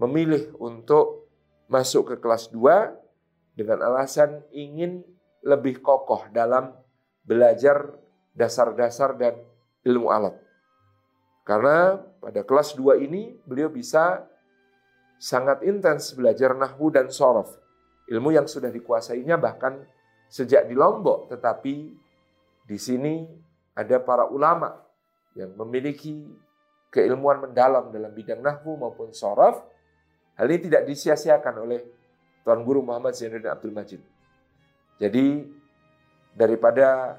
memilih 0.00 0.56
untuk 0.56 1.28
masuk 1.68 2.10
ke 2.10 2.16
kelas 2.18 2.48
2 2.48 3.54
dengan 3.54 3.84
alasan 3.84 4.40
ingin 4.50 5.04
lebih 5.44 5.84
kokoh 5.84 6.26
dalam 6.32 6.72
belajar 7.22 8.00
dasar-dasar 8.32 9.14
dan 9.20 9.36
ilmu 9.84 10.08
alat. 10.08 10.34
Karena 11.44 12.00
pada 12.20 12.40
kelas 12.44 12.72
2 12.76 13.04
ini 13.04 13.36
beliau 13.44 13.68
bisa 13.68 14.24
sangat 15.20 15.60
intens 15.68 16.16
belajar 16.16 16.56
nahwu 16.56 16.88
dan 16.88 17.12
sorof. 17.12 17.60
Ilmu 18.08 18.32
yang 18.32 18.48
sudah 18.48 18.72
dikuasainya 18.72 19.36
bahkan 19.36 19.84
sejak 20.32 20.66
di 20.66 20.74
Lombok. 20.74 21.28
Tetapi 21.28 21.74
di 22.64 22.78
sini 22.80 23.28
ada 23.76 24.00
para 24.00 24.26
ulama 24.26 24.74
yang 25.36 25.54
memiliki 25.54 26.26
keilmuan 26.90 27.38
mendalam 27.38 27.88
dalam 27.94 28.10
bidang 28.10 28.42
nahwu 28.42 28.76
maupun 28.76 29.14
sorof. 29.14 29.62
Hal 30.34 30.46
ini 30.50 30.66
tidak 30.66 30.82
disia-siakan 30.90 31.54
oleh 31.62 31.80
Tuan 32.42 32.66
Guru 32.66 32.82
Muhammad 32.82 33.14
Zainuddin 33.14 33.48
Abdul 33.48 33.72
Majid. 33.72 34.02
Jadi 35.00 35.46
daripada 36.34 37.18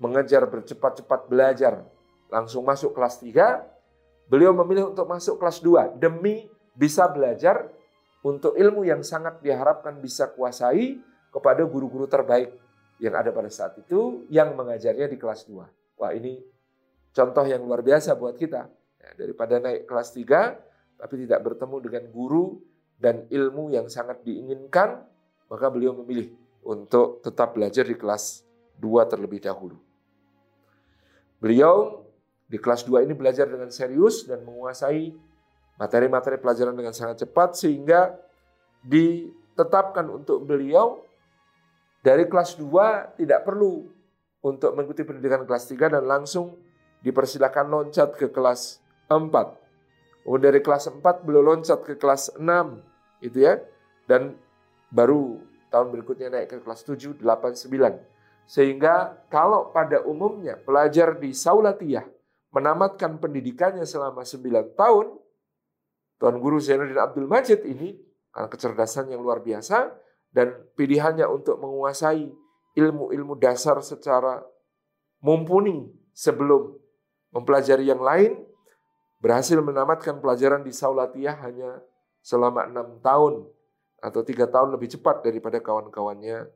mengejar 0.00 0.44
bercepat-cepat 0.48 1.30
belajar 1.30 1.84
langsung 2.32 2.66
masuk 2.66 2.96
kelas 2.96 3.22
3, 3.22 3.62
beliau 4.26 4.50
memilih 4.56 4.90
untuk 4.90 5.06
masuk 5.06 5.38
kelas 5.38 5.62
2 5.62 6.00
demi 6.00 6.50
bisa 6.74 7.06
belajar 7.06 7.70
untuk 8.24 8.56
ilmu 8.56 8.82
yang 8.88 9.04
sangat 9.04 9.38
diharapkan 9.44 10.00
bisa 10.00 10.32
kuasai 10.32 10.98
kepada 11.30 11.62
guru-guru 11.68 12.08
terbaik 12.08 12.56
yang 13.02 13.14
ada 13.14 13.30
pada 13.34 13.50
saat 13.50 13.76
itu 13.78 14.24
yang 14.30 14.54
mengajarnya 14.54 15.10
di 15.10 15.18
kelas 15.18 15.46
2. 15.46 16.00
Wah 16.00 16.12
ini 16.14 16.40
contoh 17.14 17.44
yang 17.46 17.62
luar 17.62 17.82
biasa 17.82 18.14
buat 18.18 18.34
kita. 18.38 18.83
Ya, 19.04 19.10
daripada 19.20 19.60
naik 19.60 19.84
kelas 19.84 20.16
3 20.16 20.56
tapi 20.96 21.20
tidak 21.28 21.44
bertemu 21.44 21.76
dengan 21.84 22.04
guru 22.08 22.64
dan 22.96 23.28
ilmu 23.28 23.68
yang 23.68 23.92
sangat 23.92 24.24
diinginkan, 24.24 25.04
maka 25.52 25.66
beliau 25.68 25.92
memilih 26.00 26.32
untuk 26.64 27.20
tetap 27.20 27.52
belajar 27.52 27.84
di 27.84 27.92
kelas 27.92 28.40
2 28.80 29.10
terlebih 29.12 29.44
dahulu. 29.44 29.76
Beliau 31.36 32.08
di 32.48 32.56
kelas 32.56 32.88
2 32.88 33.04
ini 33.04 33.12
belajar 33.12 33.44
dengan 33.44 33.68
serius 33.68 34.24
dan 34.24 34.40
menguasai 34.48 35.12
materi-materi 35.76 36.40
pelajaran 36.40 36.72
dengan 36.72 36.96
sangat 36.96 37.28
cepat 37.28 37.60
sehingga 37.60 38.16
ditetapkan 38.80 40.08
untuk 40.08 40.48
beliau 40.48 41.04
dari 42.00 42.24
kelas 42.24 42.56
2 42.56 43.20
tidak 43.20 43.44
perlu 43.44 43.84
untuk 44.40 44.72
mengikuti 44.72 45.04
pendidikan 45.04 45.44
kelas 45.44 45.68
3 45.68 46.00
dan 46.00 46.04
langsung 46.08 46.56
dipersilakan 47.04 47.68
loncat 47.68 48.16
ke 48.16 48.32
kelas 48.32 48.83
4. 49.16 50.24
Kemudian 50.24 50.44
dari 50.50 50.60
kelas 50.64 50.88
4 50.88 51.24
beliau 51.24 51.44
loncat 51.44 51.84
ke 51.84 51.94
kelas 52.00 52.34
6 52.36 52.44
itu 53.24 53.38
ya. 53.44 53.60
Dan 54.04 54.36
baru 54.92 55.40
tahun 55.72 55.90
berikutnya 55.90 56.28
naik 56.30 56.48
ke 56.52 56.58
kelas 56.60 56.84
7, 56.86 57.18
8, 57.18 57.24
9. 57.24 57.98
Sehingga 58.44 59.24
kalau 59.32 59.72
pada 59.72 60.04
umumnya 60.04 60.60
pelajar 60.60 61.16
di 61.16 61.32
Saulatiyah 61.32 62.04
menamatkan 62.52 63.16
pendidikannya 63.18 63.88
selama 63.88 64.22
9 64.22 64.76
tahun, 64.76 65.06
Tuan 66.20 66.36
Guru 66.38 66.62
Zainuddin 66.62 67.00
Abdul 67.00 67.26
Majid 67.26 67.66
ini 67.66 67.98
karena 68.30 68.48
kecerdasan 68.50 69.10
yang 69.10 69.22
luar 69.22 69.42
biasa 69.42 69.90
dan 70.30 70.54
pilihannya 70.74 71.26
untuk 71.26 71.58
menguasai 71.58 72.30
ilmu-ilmu 72.74 73.38
dasar 73.38 73.78
secara 73.82 74.42
mumpuni 75.22 75.90
sebelum 76.10 76.74
mempelajari 77.34 77.86
yang 77.90 78.02
lain, 78.02 78.38
berhasil 79.24 79.56
menamatkan 79.56 80.20
pelajaran 80.20 80.60
di 80.60 80.68
Saulatiyah 80.68 81.40
hanya 81.48 81.80
selama 82.20 82.68
enam 82.68 83.00
tahun 83.00 83.48
atau 84.04 84.20
tiga 84.20 84.44
tahun 84.44 84.76
lebih 84.76 85.00
cepat 85.00 85.24
daripada 85.24 85.64
kawan-kawannya 85.64 86.52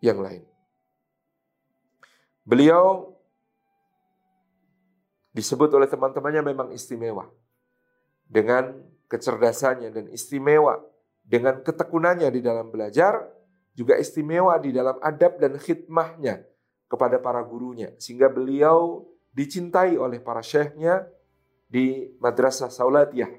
yang 0.00 0.16
lain. 0.24 0.48
Beliau 2.40 3.12
disebut 5.36 5.68
oleh 5.76 5.84
teman-temannya 5.84 6.40
memang 6.40 6.68
istimewa. 6.72 7.28
Dengan 8.24 8.80
kecerdasannya 9.12 9.92
dan 9.92 10.08
istimewa 10.08 10.80
dengan 11.26 11.58
ketekunannya 11.60 12.30
di 12.30 12.40
dalam 12.40 12.70
belajar, 12.70 13.28
juga 13.74 13.98
istimewa 13.98 14.56
di 14.62 14.72
dalam 14.72 14.96
adab 15.02 15.42
dan 15.42 15.58
khidmahnya 15.58 16.46
kepada 16.88 17.20
para 17.20 17.44
gurunya. 17.44 17.92
Sehingga 18.00 18.30
beliau 18.32 19.04
dicintai 19.36 19.98
oleh 20.00 20.22
para 20.22 20.40
syekhnya 20.40 21.04
di 21.66 22.10
Madrasah 22.22 22.70
Saulatiyah. 22.70 23.30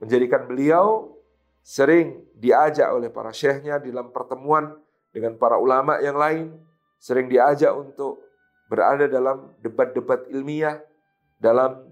Menjadikan 0.00 0.48
beliau 0.48 1.16
sering 1.60 2.24
diajak 2.36 2.88
oleh 2.88 3.12
para 3.12 3.30
syekhnya 3.36 3.76
dalam 3.76 4.08
pertemuan 4.10 4.80
dengan 5.12 5.36
para 5.36 5.60
ulama 5.60 6.00
yang 6.00 6.16
lain. 6.16 6.56
Sering 7.00 7.28
diajak 7.28 7.72
untuk 7.72 8.20
berada 8.68 9.08
dalam 9.08 9.52
debat-debat 9.60 10.28
ilmiah 10.28 10.80
dalam 11.40 11.88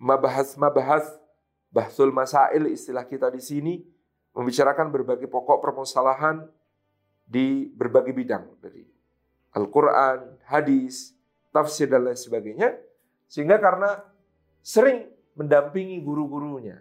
mabahas-mabahas 0.00 1.06
bahsul 1.68 2.10
masail 2.10 2.66
istilah 2.66 3.04
kita 3.04 3.28
di 3.28 3.38
sini 3.38 3.74
membicarakan 4.34 4.90
berbagai 4.90 5.30
pokok 5.30 5.62
permasalahan 5.62 6.48
di 7.24 7.70
berbagai 7.72 8.12
bidang 8.12 8.58
dari 8.60 8.84
Al-Quran, 9.54 10.42
hadis, 10.50 11.14
tafsir 11.54 11.86
dan 11.86 12.10
lain 12.10 12.18
sebagainya. 12.18 12.74
Sehingga 13.30 13.62
karena 13.62 14.02
sering 14.64 15.12
mendampingi 15.36 16.00
guru-gurunya, 16.00 16.80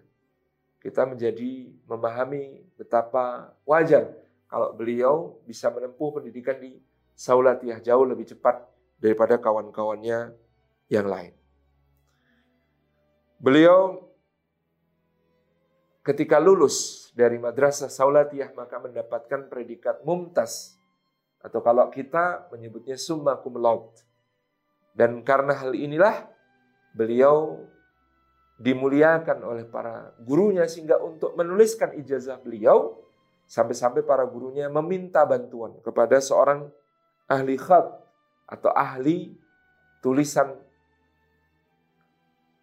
kita 0.80 1.04
menjadi 1.04 1.68
memahami 1.84 2.64
betapa 2.80 3.52
wajar 3.68 4.08
kalau 4.48 4.72
beliau 4.72 5.44
bisa 5.44 5.68
menempuh 5.68 6.16
pendidikan 6.16 6.56
di 6.64 6.80
Saulatiyah 7.14 7.84
jauh 7.84 8.08
lebih 8.08 8.32
cepat 8.32 8.64
daripada 8.98 9.36
kawan-kawannya 9.36 10.32
yang 10.88 11.08
lain. 11.12 11.36
Beliau 13.44 14.08
ketika 16.08 16.40
lulus 16.40 17.10
dari 17.12 17.36
madrasah 17.36 17.92
Saulatiyah 17.92 18.56
maka 18.56 18.80
mendapatkan 18.80 19.52
predikat 19.52 20.00
mumtaz 20.08 20.80
atau 21.44 21.60
kalau 21.60 21.92
kita 21.92 22.48
menyebutnya 22.56 22.96
summa 22.96 23.36
cum 23.44 23.60
laude. 23.60 24.00
Dan 24.96 25.26
karena 25.26 25.58
hal 25.58 25.74
inilah 25.74 26.30
beliau 26.94 27.66
dimuliakan 28.62 29.42
oleh 29.42 29.66
para 29.66 30.14
gurunya 30.22 30.70
sehingga 30.70 31.02
untuk 31.02 31.34
menuliskan 31.34 31.98
ijazah 31.98 32.38
beliau 32.38 33.02
sampai-sampai 33.50 34.06
para 34.06 34.24
gurunya 34.30 34.70
meminta 34.70 35.26
bantuan 35.26 35.74
kepada 35.82 36.22
seorang 36.22 36.70
ahli 37.26 37.58
khat 37.58 37.86
atau 38.46 38.72
ahli 38.72 39.34
tulisan 40.04 40.54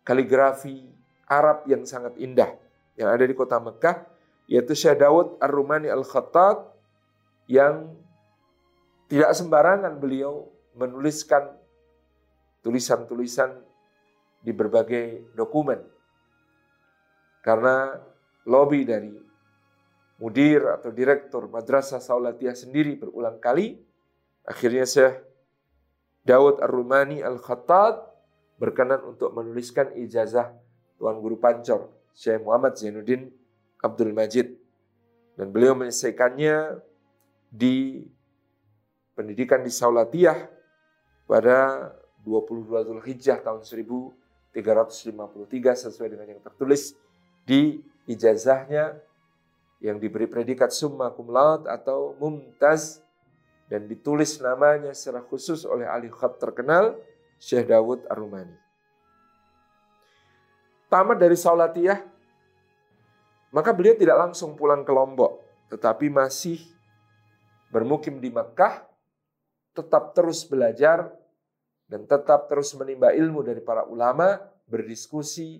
kaligrafi 0.06 0.88
Arab 1.30 1.66
yang 1.66 1.82
sangat 1.86 2.14
indah 2.18 2.54
yang 2.98 3.10
ada 3.10 3.22
di 3.26 3.34
kota 3.34 3.58
Mekah 3.58 4.06
yaitu 4.50 4.74
Syekh 4.74 4.98
Dawud 4.98 5.38
Ar-Rumani 5.38 5.86
Al-Khattab 5.86 6.74
yang 7.46 7.94
tidak 9.06 9.30
sembarangan 9.34 9.98
beliau 9.98 10.50
menuliskan 10.74 11.54
tulisan-tulisan 12.62 13.69
di 14.40 14.52
berbagai 14.56 15.36
dokumen. 15.36 15.80
Karena 17.40 17.96
lobby 18.48 18.84
dari 18.84 19.12
mudir 20.20 20.68
atau 20.68 20.92
direktur 20.92 21.48
Madrasah 21.48 22.00
Saulatiyah 22.00 22.56
sendiri 22.56 22.96
berulang 23.00 23.40
kali, 23.40 23.80
akhirnya 24.44 24.84
Syekh 24.84 25.24
Daud 26.24 26.60
Ar-Rumani 26.60 27.24
Al-Khattab 27.24 28.12
berkenan 28.60 29.00
untuk 29.08 29.32
menuliskan 29.32 29.96
ijazah 29.96 30.52
Tuan 31.00 31.16
Guru 31.24 31.40
Pancor, 31.40 31.88
Syekh 32.12 32.44
Muhammad 32.44 32.76
Zainuddin 32.76 33.32
Abdul 33.80 34.12
Majid. 34.12 34.52
Dan 35.40 35.48
beliau 35.48 35.72
menyelesaikannya 35.72 36.84
di 37.48 38.04
pendidikan 39.16 39.64
di 39.64 39.72
Saulatiyah 39.72 40.36
pada 41.24 41.88
22 42.28 42.68
Zulhijjah 42.84 43.40
tahun 43.40 43.64
1353 44.54 45.84
sesuai 45.86 46.08
dengan 46.10 46.26
yang 46.26 46.42
tertulis 46.42 46.98
di 47.46 47.78
ijazahnya 48.10 48.98
yang 49.80 49.96
diberi 49.96 50.28
predikat 50.28 50.74
summa 50.74 51.08
cum 51.14 51.32
laude 51.32 51.70
atau 51.70 52.18
mumtaz 52.20 53.00
dan 53.70 53.86
ditulis 53.86 54.42
namanya 54.42 54.90
secara 54.92 55.22
khusus 55.24 55.62
oleh 55.62 55.86
ahli 55.86 56.10
khat 56.10 56.36
terkenal 56.42 56.98
Syekh 57.40 57.70
Dawud 57.70 58.04
Ar-Rumani. 58.10 58.58
Tamat 60.90 61.16
dari 61.22 61.38
Saulatiyah, 61.38 62.02
maka 63.54 63.70
beliau 63.70 63.94
tidak 63.94 64.18
langsung 64.18 64.58
pulang 64.58 64.82
ke 64.82 64.90
Lombok, 64.90 65.38
tetapi 65.70 66.10
masih 66.10 66.58
bermukim 67.70 68.18
di 68.18 68.28
Mekah 68.34 68.90
tetap 69.70 70.18
terus 70.18 70.42
belajar 70.42 71.14
dan 71.90 72.06
tetap 72.06 72.46
terus 72.46 72.70
menimba 72.78 73.10
ilmu 73.10 73.42
dari 73.42 73.58
para 73.58 73.82
ulama, 73.82 74.38
berdiskusi, 74.70 75.58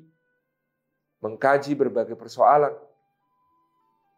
mengkaji 1.19 1.75
berbagai 1.75 2.15
persoalan. 2.15 2.71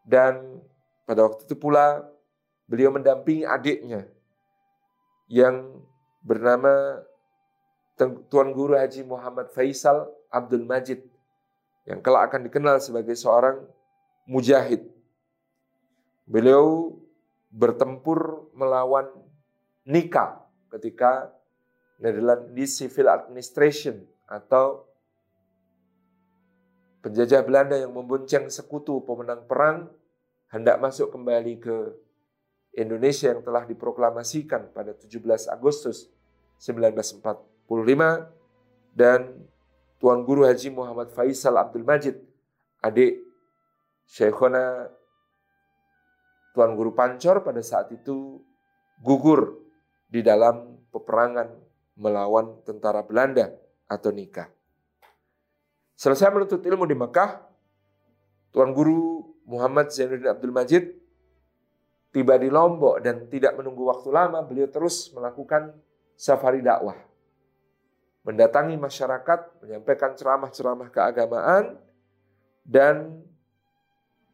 Dan 0.05 0.61
pada 1.09 1.25
waktu 1.25 1.48
itu 1.48 1.57
pula 1.57 2.05
beliau 2.68 2.92
mendampingi 2.92 3.48
adiknya 3.48 4.05
yang 5.33 5.81
bernama 6.20 7.01
Tuan 8.29 8.53
Guru 8.53 8.77
Haji 8.77 9.09
Muhammad 9.09 9.48
Faisal 9.57 10.12
Abdul 10.29 10.68
Majid 10.68 11.01
yang 11.88 12.05
kelak 12.05 12.29
akan 12.29 12.44
dikenal 12.44 12.77
sebagai 12.79 13.16
seorang 13.16 13.64
mujahid. 14.29 14.85
Beliau 16.29 16.92
bertempur 17.48 18.53
melawan 18.53 19.09
nikah 19.88 20.44
ketika 20.72 21.33
di 22.51 22.67
Civil 22.67 23.07
Administration 23.07 24.03
atau 24.27 24.91
penjajah 27.07 27.47
Belanda 27.47 27.79
yang 27.79 27.95
membonceng 27.95 28.51
sekutu 28.51 28.99
pemenang 29.07 29.47
perang 29.47 29.87
hendak 30.51 30.83
masuk 30.83 31.15
kembali 31.15 31.62
ke 31.62 31.77
Indonesia 32.75 33.31
yang 33.31 33.45
telah 33.47 33.62
diproklamasikan 33.69 34.75
pada 34.75 34.97
17 34.97 35.23
Agustus 35.47 36.11
1945 36.59 37.71
dan 38.99 39.47
Tuan 40.03 40.27
Guru 40.27 40.43
Haji 40.43 40.75
Muhammad 40.75 41.15
Faisal 41.15 41.55
Abdul 41.55 41.87
Majid 41.87 42.19
adik 42.83 43.23
Syekhona 44.11 44.91
Tuan 46.53 46.75
Guru 46.75 46.91
Pancor 46.91 47.47
pada 47.47 47.62
saat 47.62 47.95
itu 47.95 48.43
gugur 49.01 49.62
di 50.11 50.21
dalam 50.21 50.77
peperangan 50.93 51.62
melawan 51.96 52.61
tentara 52.64 53.05
Belanda 53.05 53.52
atau 53.88 54.09
nikah. 54.09 54.48
Selesai 55.96 56.33
menuntut 56.33 56.64
ilmu 56.64 56.88
di 56.88 56.96
Mekah, 56.96 57.44
Tuan 58.50 58.72
Guru 58.74 59.22
Muhammad 59.46 59.92
Zainuddin 59.92 60.28
Abdul 60.28 60.55
Majid 60.55 60.85
tiba 62.12 62.37
di 62.37 62.52
Lombok 62.52 63.00
dan 63.00 63.28
tidak 63.28 63.57
menunggu 63.57 63.88
waktu 63.88 64.12
lama, 64.12 64.44
beliau 64.44 64.68
terus 64.68 65.09
melakukan 65.16 65.72
safari 66.16 66.61
dakwah. 66.61 66.96
Mendatangi 68.22 68.78
masyarakat, 68.78 69.64
menyampaikan 69.64 70.14
ceramah-ceramah 70.14 70.88
keagamaan, 70.94 71.74
dan 72.62 73.18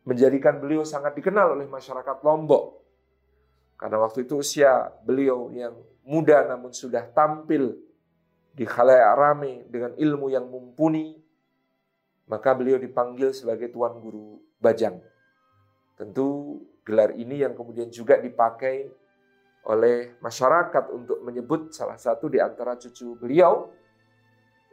menjadikan 0.05 0.61
beliau 0.61 0.85
sangat 0.85 1.17
dikenal 1.17 1.57
oleh 1.57 1.65
masyarakat 1.65 2.21
Lombok 2.21 2.78
karena 3.79 3.97
waktu 4.03 4.27
itu 4.27 4.43
usia 4.43 4.91
beliau 5.07 5.55
yang 5.55 5.79
muda 6.03 6.43
namun 6.51 6.75
sudah 6.75 7.07
tampil 7.15 7.79
di 8.51 8.67
khalayak 8.67 9.15
rame 9.15 9.53
dengan 9.71 9.95
ilmu 9.95 10.27
yang 10.35 10.51
mumpuni, 10.51 11.15
maka 12.27 12.59
beliau 12.59 12.75
dipanggil 12.75 13.31
sebagai 13.31 13.71
Tuan 13.71 14.03
Guru 14.03 14.43
Bajang. 14.59 14.99
Tentu 15.95 16.59
gelar 16.83 17.15
ini 17.15 17.47
yang 17.47 17.55
kemudian 17.55 17.87
juga 17.95 18.19
dipakai 18.19 18.91
oleh 19.63 20.19
masyarakat 20.19 20.85
untuk 20.91 21.23
menyebut 21.23 21.71
salah 21.71 22.01
satu 22.01 22.27
di 22.27 22.43
antara 22.43 22.75
cucu 22.75 23.15
beliau 23.15 23.71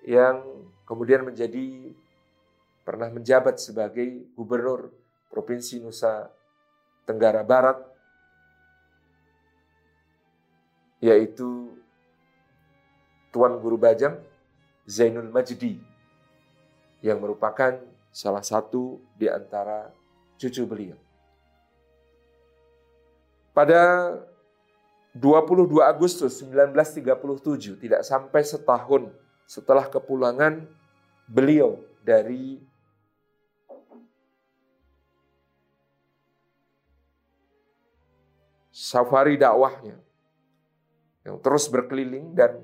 yang 0.02 0.42
kemudian 0.90 1.22
menjadi 1.22 1.94
pernah 2.82 3.14
menjabat 3.14 3.62
sebagai 3.62 4.34
gubernur 4.34 4.90
Provinsi 5.30 5.82
Nusa 5.82 6.30
Tenggara 7.06 7.46
Barat 7.46 7.95
yaitu 11.04 11.76
Tuan 13.36 13.60
Guru 13.60 13.76
Bajang 13.76 14.16
Zainul 14.88 15.34
Majdi 15.34 15.82
yang 17.04 17.20
merupakan 17.20 17.82
salah 18.14 18.46
satu 18.46 19.04
di 19.20 19.28
antara 19.28 19.92
cucu 20.40 20.64
beliau. 20.64 20.98
Pada 23.52 24.12
22 25.16 25.80
Agustus 25.80 26.44
1937, 26.44 27.80
tidak 27.80 28.02
sampai 28.04 28.44
setahun 28.44 29.12
setelah 29.48 29.88
kepulangan 29.88 30.64
beliau 31.28 31.80
dari 32.04 32.60
safari 38.76 39.40
dakwahnya 39.40 40.05
yang 41.26 41.42
terus 41.42 41.66
berkeliling 41.68 42.38
dan 42.38 42.62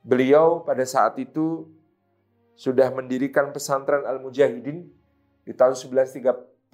beliau 0.00 0.64
pada 0.64 0.82
saat 0.88 1.20
itu 1.20 1.68
sudah 2.56 2.88
mendirikan 2.90 3.52
pesantren 3.52 4.08
Al-Mujahidin 4.08 4.88
di 5.44 5.52
tahun 5.52 5.76
1934 5.76 6.72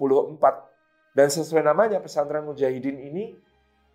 dan 1.11 1.27
sesuai 1.27 1.67
namanya 1.67 1.99
pesantren 1.99 2.47
Mujahidin 2.47 2.97
ini 2.97 3.35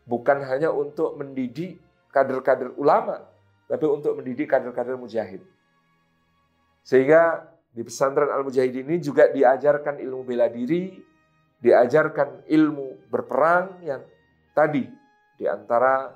bukan 0.04 0.44
hanya 0.44 0.68
untuk 0.68 1.16
mendidik 1.16 1.80
kader-kader 2.12 2.76
ulama 2.76 3.24
tapi 3.66 3.84
untuk 3.88 4.14
mendidik 4.14 4.46
kader-kader 4.46 4.94
mujahid. 4.94 5.42
Sehingga 6.86 7.50
di 7.74 7.82
pesantren 7.82 8.30
Al-Mujahidin 8.30 8.86
ini 8.86 9.02
juga 9.02 9.26
diajarkan 9.26 9.98
ilmu 9.98 10.22
bela 10.22 10.46
diri, 10.46 10.94
diajarkan 11.58 12.46
ilmu 12.46 13.10
berperang 13.10 13.82
yang 13.82 14.06
tadi 14.54 14.86
di 15.34 15.44
antara 15.50 16.14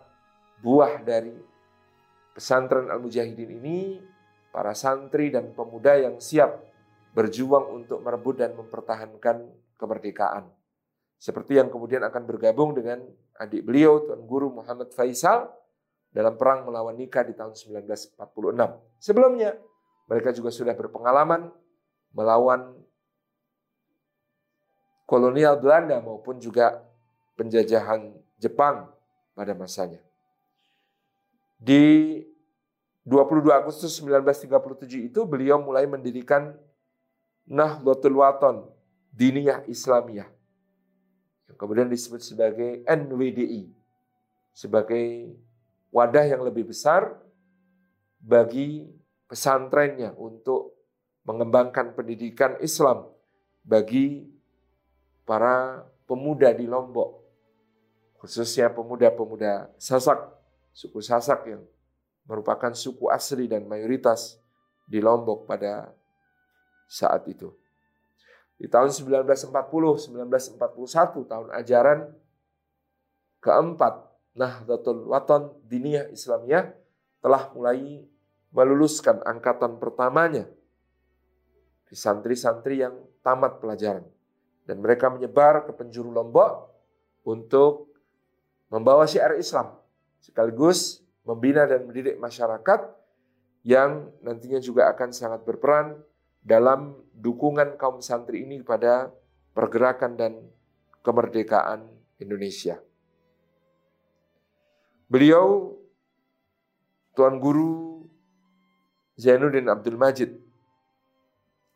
buah 0.61 1.01
dari 1.01 1.35
pesantren 2.37 2.88
Al-Mujahidin 2.88 3.51
ini 3.61 4.01
para 4.55 4.77
santri 4.77 5.33
dan 5.33 5.53
pemuda 5.53 5.96
yang 5.99 6.18
siap 6.20 6.61
berjuang 7.12 7.83
untuk 7.83 8.01
merebut 8.01 8.38
dan 8.38 8.55
mempertahankan 8.55 9.51
kemerdekaan. 9.75 10.46
Seperti 11.20 11.61
yang 11.61 11.68
kemudian 11.68 12.01
akan 12.01 12.23
bergabung 12.25 12.73
dengan 12.73 13.05
adik 13.37 13.66
beliau, 13.66 14.01
Tuan 14.05 14.25
Guru 14.25 14.62
Muhammad 14.62 14.92
Faisal, 14.96 15.53
dalam 16.11 16.35
perang 16.40 16.66
melawan 16.66 16.96
Nika 16.96 17.23
di 17.23 17.37
tahun 17.37 17.55
1946. 17.55 18.16
Sebelumnya, 18.99 19.55
mereka 20.11 20.35
juga 20.35 20.51
sudah 20.51 20.75
berpengalaman 20.75 21.53
melawan 22.11 22.75
kolonial 25.07 25.59
Belanda 25.59 26.03
maupun 26.03 26.42
juga 26.42 26.83
penjajahan 27.38 28.11
Jepang 28.40 28.90
pada 29.35 29.55
masanya. 29.55 30.03
Di 31.61 32.16
22 33.05 33.53
Agustus 33.53 34.01
1937 34.01 35.12
itu 35.12 35.20
beliau 35.29 35.61
mulai 35.61 35.85
mendirikan 35.85 36.57
Nahdlatul 37.44 38.16
Waton, 38.16 38.64
Diniyah 39.12 39.68
Islamiyah. 39.68 40.33
Yang 41.53 41.57
kemudian 41.61 41.92
disebut 41.92 42.25
sebagai 42.25 42.81
NWDI. 42.88 43.68
Sebagai 44.57 45.37
wadah 45.92 46.25
yang 46.25 46.40
lebih 46.40 46.73
besar 46.73 47.20
bagi 48.16 48.88
pesantrennya 49.29 50.16
untuk 50.16 50.81
mengembangkan 51.29 51.92
pendidikan 51.92 52.57
Islam 52.64 53.05
bagi 53.61 54.25
para 55.29 55.85
pemuda 56.09 56.51
di 56.57 56.64
Lombok, 56.64 57.20
khususnya 58.18 58.73
pemuda-pemuda 58.73 59.70
Sasak, 59.79 60.39
suku 60.72 61.02
Sasak 61.02 61.46
yang 61.50 61.62
merupakan 62.26 62.70
suku 62.74 63.11
asli 63.11 63.50
dan 63.50 63.66
mayoritas 63.66 64.38
di 64.87 65.02
Lombok 65.02 65.46
pada 65.46 65.90
saat 66.90 67.26
itu. 67.30 67.50
Di 68.61 68.68
tahun 68.68 68.92
1940-1941 68.92 70.61
tahun 71.26 71.48
ajaran 71.56 72.12
keempat 73.40 73.94
Nahdlatul 74.37 75.09
Waton 75.11 75.64
Diniyah 75.66 76.12
Islamiyah 76.12 76.70
telah 77.24 77.50
mulai 77.56 78.04
meluluskan 78.52 79.22
angkatan 79.24 79.80
pertamanya 79.80 80.46
di 81.90 81.96
santri-santri 81.98 82.85
yang 82.85 82.94
tamat 83.26 83.59
pelajaran. 83.59 84.06
Dan 84.68 84.78
mereka 84.78 85.11
menyebar 85.11 85.66
ke 85.66 85.72
penjuru 85.74 86.14
Lombok 86.14 86.70
untuk 87.26 87.90
membawa 88.70 89.02
syiar 89.09 89.35
Islam. 89.35 89.74
Sekaligus 90.20 91.00
membina 91.24 91.64
dan 91.64 91.88
mendidik 91.88 92.20
masyarakat 92.20 92.80
yang 93.64 94.09
nantinya 94.24 94.61
juga 94.61 94.88
akan 94.92 95.12
sangat 95.12 95.44
berperan 95.44 96.00
dalam 96.40 96.96
dukungan 97.12 97.76
kaum 97.76 98.00
santri 98.00 98.44
ini 98.44 98.64
kepada 98.64 99.12
pergerakan 99.52 100.16
dan 100.16 100.33
kemerdekaan 101.04 101.88
Indonesia. 102.20 102.80
Beliau 105.11 105.76
Tuan 107.12 107.37
Guru 107.42 108.06
Zainuddin 109.20 109.68
Abdul 109.68 110.00
Majid 110.00 110.30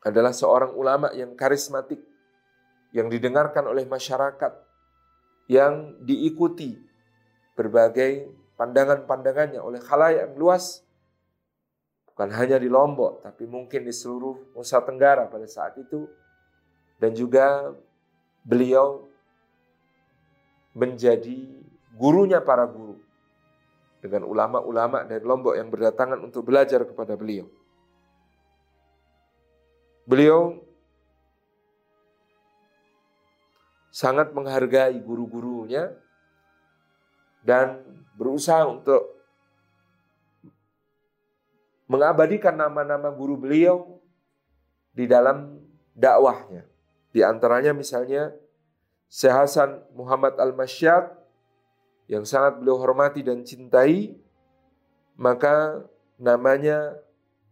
adalah 0.04 0.32
seorang 0.32 0.76
ulama 0.76 1.12
yang 1.16 1.32
karismatik, 1.32 2.00
yang 2.92 3.08
didengarkan 3.08 3.68
oleh 3.68 3.88
masyarakat, 3.88 4.52
yang 5.48 5.96
diikuti 6.04 6.76
berbagai 7.54 8.30
pandangan-pandangannya 8.54 9.58
oleh 9.62 9.80
khalayak 9.82 10.30
yang 10.30 10.36
luas, 10.38 10.82
bukan 12.10 12.30
hanya 12.34 12.58
di 12.58 12.70
Lombok, 12.70 13.22
tapi 13.26 13.46
mungkin 13.46 13.86
di 13.86 13.94
seluruh 13.94 14.54
Nusa 14.54 14.78
Tenggara 14.82 15.26
pada 15.26 15.46
saat 15.46 15.74
itu, 15.78 16.06
dan 17.02 17.14
juga 17.14 17.74
beliau 18.46 19.06
menjadi 20.74 21.50
gurunya 21.94 22.42
para 22.42 22.66
guru 22.66 22.98
dengan 24.02 24.26
ulama-ulama 24.26 25.06
dari 25.06 25.22
Lombok 25.24 25.54
yang 25.56 25.70
berdatangan 25.70 26.20
untuk 26.20 26.46
belajar 26.46 26.82
kepada 26.84 27.14
beliau. 27.16 27.48
Beliau 30.04 30.60
sangat 33.88 34.34
menghargai 34.36 35.00
guru-gurunya 35.00 35.96
dan 37.44 37.84
berusaha 38.16 38.64
untuk 38.64 39.14
mengabadikan 41.84 42.56
nama-nama 42.56 43.12
guru 43.12 43.36
beliau 43.36 44.00
di 44.96 45.04
dalam 45.04 45.60
dakwahnya. 45.92 46.64
Di 47.12 47.20
antaranya 47.20 47.76
misalnya 47.76 48.32
Syekh 49.06 49.30
Hasan 49.30 49.84
Muhammad 49.94 50.34
Al-Masyad 50.40 51.12
yang 52.08 52.24
sangat 52.26 52.58
beliau 52.58 52.80
hormati 52.80 53.20
dan 53.20 53.44
cintai, 53.44 54.16
maka 55.14 55.84
namanya 56.18 56.98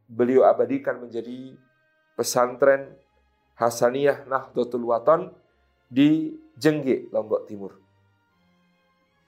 beliau 0.09 0.48
abadikan 0.48 0.98
menjadi 0.98 1.55
pesantren 2.16 2.96
Hasaniyah 3.57 4.26
Nahdlatul 4.26 4.88
Watan 4.88 5.31
di 5.87 6.35
Jengge, 6.57 7.12
Lombok 7.12 7.46
Timur. 7.46 7.82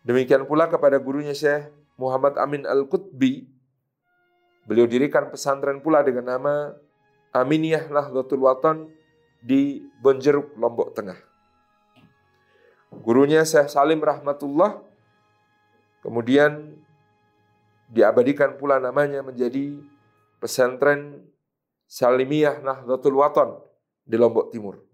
Demikian 0.04 0.44
pula 0.44 0.68
kepada 0.68 1.00
gurunya 1.00 1.32
Syekh 1.32 1.72
Muhammad 1.96 2.36
Amin 2.36 2.68
Al-Qutbi, 2.68 3.48
beliau 4.68 4.84
dirikan 4.84 5.32
pesantren 5.32 5.80
pula 5.80 6.04
dengan 6.04 6.36
nama 6.36 6.54
Aminiyah 7.32 7.88
Nahdlatul 7.88 8.44
Watan 8.44 8.92
di 9.40 9.80
Bonjeruk, 10.04 10.54
Lombok 10.60 10.92
Tengah. 10.92 11.16
Gurunya 12.94 13.42
Syekh 13.48 13.72
Salim 13.72 13.98
Rahmatullah 14.04 14.94
Kemudian 16.04 16.76
diabadikan 17.88 18.60
pula 18.60 18.76
namanya 18.76 19.24
menjadi 19.24 19.80
pesantren 20.36 21.24
Salimiyah 21.88 22.60
Nahdlatul 22.60 23.16
Waton 23.16 23.56
di 24.04 24.20
Lombok 24.20 24.52
Timur. 24.52 24.84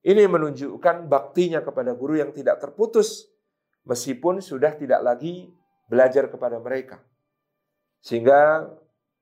Ini 0.00 0.24
menunjukkan 0.24 1.04
baktinya 1.04 1.60
kepada 1.60 1.92
guru 1.92 2.16
yang 2.16 2.32
tidak 2.32 2.64
terputus 2.64 3.28
meskipun 3.84 4.44
sudah 4.44 4.76
tidak 4.76 5.00
lagi 5.00 5.48
belajar 5.90 6.30
kepada 6.30 6.60
mereka. 6.62 7.02
Sehingga 8.00 8.70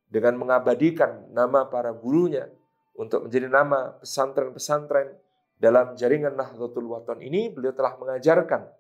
dengan 0.08 0.40
mengabadikan 0.40 1.28
nama 1.34 1.68
para 1.68 1.92
gurunya 1.92 2.48
untuk 2.96 3.28
menjadi 3.28 3.48
nama 3.50 3.98
pesantren-pesantren 4.00 5.14
dalam 5.58 5.98
jaringan 5.98 6.38
Nahdlatul 6.38 6.86
Waton 6.86 7.18
ini, 7.18 7.50
beliau 7.50 7.74
telah 7.74 7.98
mengajarkan 7.98 8.70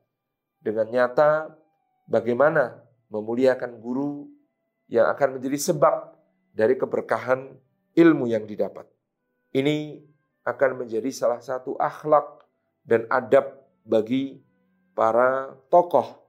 dengan 0.62 0.86
nyata 0.90 1.54
bagaimana 2.06 2.82
memuliakan 3.10 3.78
guru 3.82 4.30
yang 4.86 5.10
akan 5.10 5.38
menjadi 5.38 5.58
sebab 5.58 6.14
dari 6.54 6.78
keberkahan 6.78 7.54
ilmu 7.98 8.30
yang 8.30 8.46
didapat. 8.46 8.86
Ini 9.52 10.02
akan 10.46 10.84
menjadi 10.84 11.10
salah 11.12 11.42
satu 11.42 11.76
akhlak 11.76 12.46
dan 12.86 13.04
adab 13.12 13.58
bagi 13.84 14.40
para 14.98 15.54
tokoh, 15.70 16.26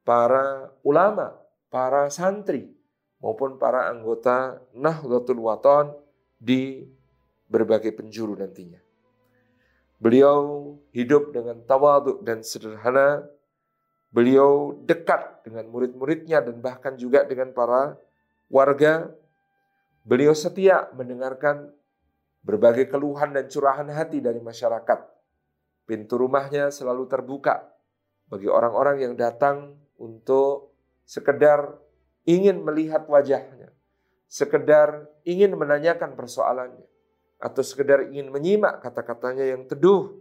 para 0.00 0.72
ulama, 0.80 1.36
para 1.68 2.08
santri, 2.08 2.72
maupun 3.20 3.60
para 3.60 3.92
anggota 3.92 4.64
Nahdlatul 4.72 5.44
Waton 5.44 5.92
di 6.40 6.88
berbagai 7.52 7.92
penjuru 7.92 8.32
nantinya. 8.32 8.80
Beliau 10.00 10.72
hidup 10.96 11.36
dengan 11.36 11.60
tawaduk 11.68 12.24
dan 12.24 12.40
sederhana 12.40 13.28
Beliau 14.12 14.76
dekat 14.84 15.40
dengan 15.40 15.72
murid-muridnya 15.72 16.44
dan 16.44 16.60
bahkan 16.60 17.00
juga 17.00 17.24
dengan 17.24 17.48
para 17.56 17.96
warga. 18.52 19.08
Beliau 20.04 20.36
setia 20.36 20.92
mendengarkan 20.92 21.72
berbagai 22.44 22.92
keluhan 22.92 23.32
dan 23.32 23.48
curahan 23.48 23.88
hati 23.88 24.20
dari 24.20 24.36
masyarakat. 24.44 25.00
Pintu 25.88 26.20
rumahnya 26.20 26.68
selalu 26.68 27.08
terbuka 27.08 27.71
bagi 28.32 28.48
orang-orang 28.48 29.04
yang 29.04 29.12
datang 29.12 29.76
untuk 30.00 30.72
sekedar 31.04 31.76
ingin 32.24 32.64
melihat 32.64 33.04
wajahnya, 33.04 33.68
sekedar 34.24 35.04
ingin 35.28 35.52
menanyakan 35.52 36.16
persoalannya, 36.16 36.88
atau 37.36 37.60
sekedar 37.60 38.08
ingin 38.08 38.32
menyimak 38.32 38.80
kata-katanya 38.80 39.44
yang 39.44 39.68
teduh 39.68 40.16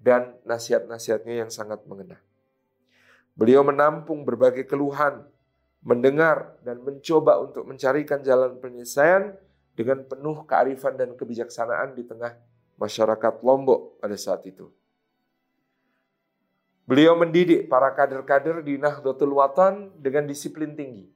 dan 0.00 0.40
nasihat-nasihatnya 0.48 1.44
yang 1.44 1.52
sangat 1.52 1.84
mengena. 1.84 2.16
Beliau 3.36 3.60
menampung 3.60 4.24
berbagai 4.24 4.64
keluhan, 4.64 5.28
mendengar 5.84 6.56
dan 6.64 6.80
mencoba 6.80 7.44
untuk 7.44 7.68
mencarikan 7.68 8.24
jalan 8.24 8.56
penyelesaian 8.56 9.36
dengan 9.76 10.00
penuh 10.08 10.48
kearifan 10.48 10.96
dan 10.96 11.12
kebijaksanaan 11.12 11.92
di 11.92 12.08
tengah 12.08 12.40
masyarakat 12.80 13.44
Lombok 13.44 14.00
pada 14.00 14.16
saat 14.16 14.48
itu. 14.48 14.72
Beliau 16.90 17.14
mendidik 17.14 17.70
para 17.70 17.94
kader-kader 17.94 18.66
di 18.66 18.74
Nahdlatul 18.74 19.38
Watan 19.38 19.94
dengan 20.02 20.26
disiplin 20.26 20.74
tinggi. 20.74 21.06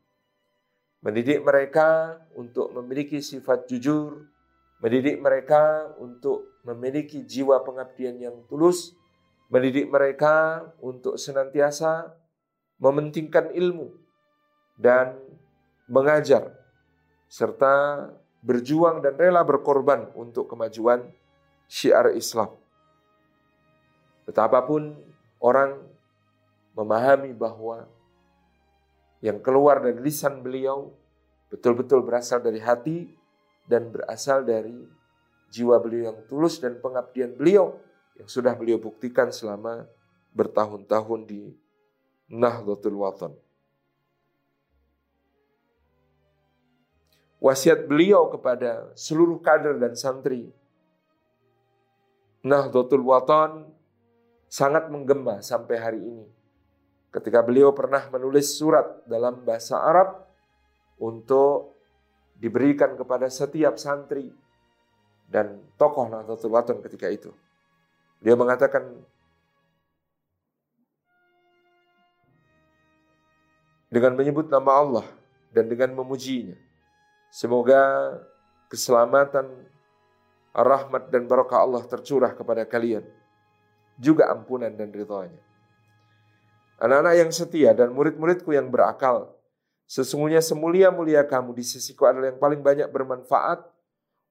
Mendidik 1.02 1.42
mereka 1.42 2.14
untuk 2.38 2.70
memiliki 2.78 3.18
sifat 3.18 3.66
jujur, 3.66 4.22
mendidik 4.78 5.18
mereka 5.18 5.90
untuk 5.98 6.62
memiliki 6.62 7.26
jiwa 7.26 7.66
pengabdian 7.66 8.22
yang 8.22 8.46
tulus, 8.46 8.94
mendidik 9.50 9.90
mereka 9.90 10.62
untuk 10.78 11.18
senantiasa 11.18 12.14
mementingkan 12.78 13.50
ilmu 13.50 13.98
dan 14.78 15.18
mengajar 15.90 16.54
serta 17.26 18.14
berjuang 18.46 19.02
dan 19.02 19.18
rela 19.18 19.42
berkorban 19.42 20.06
untuk 20.14 20.46
kemajuan 20.46 21.02
syiar 21.66 22.14
Islam. 22.14 22.54
Betapapun 24.22 25.13
orang 25.44 25.84
memahami 26.72 27.36
bahwa 27.36 27.84
yang 29.20 29.36
keluar 29.44 29.84
dari 29.84 30.00
lisan 30.00 30.40
beliau 30.40 30.96
betul-betul 31.52 32.00
berasal 32.00 32.40
dari 32.40 32.64
hati 32.64 33.12
dan 33.68 33.92
berasal 33.92 34.40
dari 34.40 34.74
jiwa 35.52 35.76
beliau 35.84 36.12
yang 36.12 36.18
tulus 36.24 36.56
dan 36.64 36.80
pengabdian 36.80 37.36
beliau 37.36 37.76
yang 38.16 38.26
sudah 38.26 38.56
beliau 38.56 38.80
buktikan 38.80 39.28
selama 39.28 39.84
bertahun-tahun 40.32 41.20
di 41.28 41.52
Nahdlatul 42.32 42.96
Watan. 42.96 43.44
wasiat 47.44 47.84
beliau 47.84 48.32
kepada 48.32 48.88
seluruh 48.96 49.36
kader 49.44 49.76
dan 49.76 49.92
santri. 49.92 50.48
Nahdlatul 52.40 53.04
Watan 53.04 53.68
sangat 54.54 54.86
menggema 54.86 55.42
sampai 55.42 55.76
hari 55.82 55.98
ini. 55.98 56.30
Ketika 57.10 57.42
beliau 57.42 57.74
pernah 57.74 58.06
menulis 58.06 58.54
surat 58.54 59.02
dalam 59.02 59.42
bahasa 59.42 59.82
Arab 59.82 60.22
untuk 61.02 61.74
diberikan 62.38 62.94
kepada 62.94 63.26
setiap 63.26 63.74
santri 63.82 64.30
dan 65.26 65.58
tokoh 65.74 66.06
Nahdlatul 66.06 66.54
Watan 66.54 66.78
ketika 66.86 67.10
itu. 67.10 67.34
Dia 68.22 68.38
mengatakan 68.38 68.94
dengan 73.90 74.14
menyebut 74.14 74.46
nama 74.50 74.70
Allah 74.78 75.06
dan 75.50 75.66
dengan 75.66 75.98
memujinya. 75.98 76.54
Semoga 77.30 78.14
keselamatan, 78.70 79.50
rahmat 80.54 81.10
dan 81.10 81.26
barakah 81.26 81.62
Allah 81.62 81.82
tercurah 81.86 82.30
kepada 82.34 82.62
kalian. 82.62 83.02
Juga 83.98 84.30
ampunan 84.30 84.70
dan 84.74 84.90
ridhonya. 84.90 85.38
Anak-anak 86.82 87.14
yang 87.14 87.30
setia 87.30 87.70
dan 87.70 87.94
murid-muridku 87.94 88.50
yang 88.50 88.66
berakal, 88.66 89.30
sesungguhnya 89.86 90.42
semulia-mulia 90.42 91.22
kamu 91.22 91.54
di 91.54 91.62
sisiku 91.62 92.10
adalah 92.10 92.34
yang 92.34 92.40
paling 92.42 92.60
banyak 92.60 92.90
bermanfaat 92.90 93.62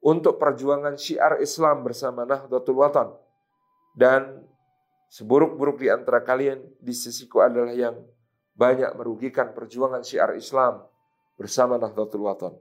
untuk 0.04 0.36
perjuangan 0.36 1.00
syiar 1.00 1.40
Islam 1.40 1.88
bersama 1.88 2.28
Nahdlatul 2.28 2.76
Watan. 2.76 3.16
Dan 3.96 4.44
seburuk-buruk 5.08 5.80
di 5.80 5.88
antara 5.88 6.20
kalian 6.20 6.60
di 6.84 6.92
sisiku 6.92 7.40
adalah 7.40 7.72
yang 7.72 7.96
banyak 8.54 8.92
merugikan 9.00 9.56
perjuangan 9.56 10.04
syiar 10.04 10.36
Islam 10.36 10.84
bersama 11.40 11.80
Nahdlatul 11.80 12.28
Watan. 12.28 12.54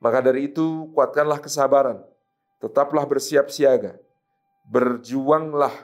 Maka 0.00 0.24
dari 0.24 0.48
itu 0.48 0.88
kuatkanlah 0.96 1.42
kesabaran, 1.42 2.00
tetaplah 2.62 3.04
bersiap 3.04 3.52
siaga, 3.52 4.00
berjuanglah 4.70 5.74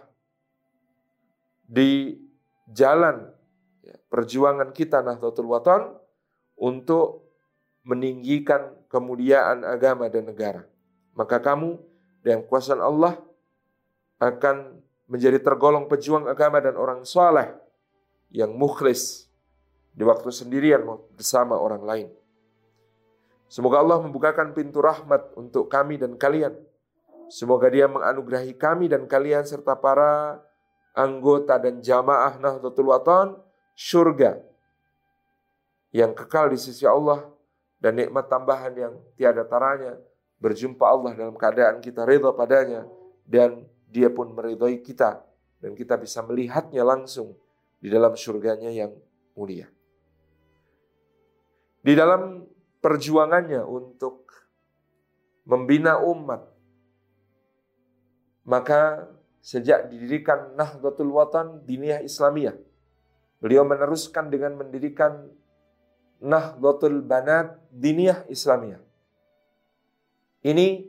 di 1.66 2.14
jalan 2.70 3.35
ya, 3.83 3.99
perjuangan 4.07 4.70
kita 4.70 5.03
Nahdlatul 5.03 5.51
Watan 5.51 5.99
untuk 6.55 7.27
meninggikan 7.83 8.75
kemuliaan 8.87 9.66
agama 9.66 10.07
dan 10.07 10.31
negara. 10.31 10.62
Maka 11.18 11.42
kamu 11.42 11.79
dengan 12.22 12.46
kuasa 12.46 12.79
Allah 12.79 13.18
akan 14.22 14.79
menjadi 15.07 15.38
tergolong 15.42 15.87
pejuang 15.87 16.27
agama 16.27 16.59
dan 16.62 16.75
orang 16.79 17.03
soleh 17.07 17.51
yang 18.31 18.55
mukhlis 18.55 19.31
di 19.94 20.03
waktu 20.03 20.31
sendirian 20.31 20.83
bersama 21.14 21.55
orang 21.59 21.83
lain. 21.83 22.09
Semoga 23.46 23.79
Allah 23.79 24.03
membukakan 24.03 24.51
pintu 24.51 24.83
rahmat 24.83 25.38
untuk 25.38 25.70
kami 25.70 25.96
dan 26.03 26.18
kalian. 26.18 26.53
Semoga 27.26 27.66
dia 27.66 27.90
menganugerahi 27.90 28.54
kami 28.54 28.86
dan 28.86 29.04
kalian 29.10 29.42
serta 29.42 29.74
para 29.74 30.38
anggota 30.94 31.58
dan 31.58 31.82
jamaah 31.82 32.38
Nahdlatul 32.38 32.88
Watan 32.88 33.36
surga 33.76 34.40
yang 35.92 36.16
kekal 36.16 36.48
di 36.48 36.58
sisi 36.58 36.86
Allah 36.88 37.26
dan 37.82 37.98
nikmat 37.98 38.30
tambahan 38.30 38.72
yang 38.72 38.94
tiada 39.18 39.44
taranya 39.44 39.98
berjumpa 40.40 40.84
Allah 40.84 41.12
dalam 41.16 41.36
keadaan 41.36 41.82
kita 41.84 42.04
ridha 42.08 42.32
padanya 42.32 42.88
dan 43.26 43.66
dia 43.90 44.08
pun 44.08 44.32
meridhai 44.32 44.80
kita 44.80 45.20
dan 45.60 45.72
kita 45.72 45.96
bisa 45.96 46.20
melihatnya 46.24 46.84
langsung 46.84 47.36
di 47.80 47.88
dalam 47.92 48.16
surganya 48.16 48.72
yang 48.72 48.92
mulia. 49.36 49.68
Di 51.84 51.94
dalam 51.94 52.42
perjuangannya 52.82 53.62
untuk 53.62 54.26
membina 55.46 56.02
umat. 56.02 56.56
Maka 58.46 59.11
sejak 59.42 59.90
didirikan 59.90 60.54
Nahdlatul 60.54 61.11
Watan 61.11 61.66
Diniyah 61.66 62.02
Islamiyah, 62.06 62.54
beliau 63.42 63.66
meneruskan 63.66 64.30
dengan 64.30 64.54
mendirikan 64.54 65.26
Nahdlatul 66.22 67.02
Banat 67.02 67.59
Diniyah 67.74 68.26
Islamiyah. 68.30 68.82
Ini 70.46 70.87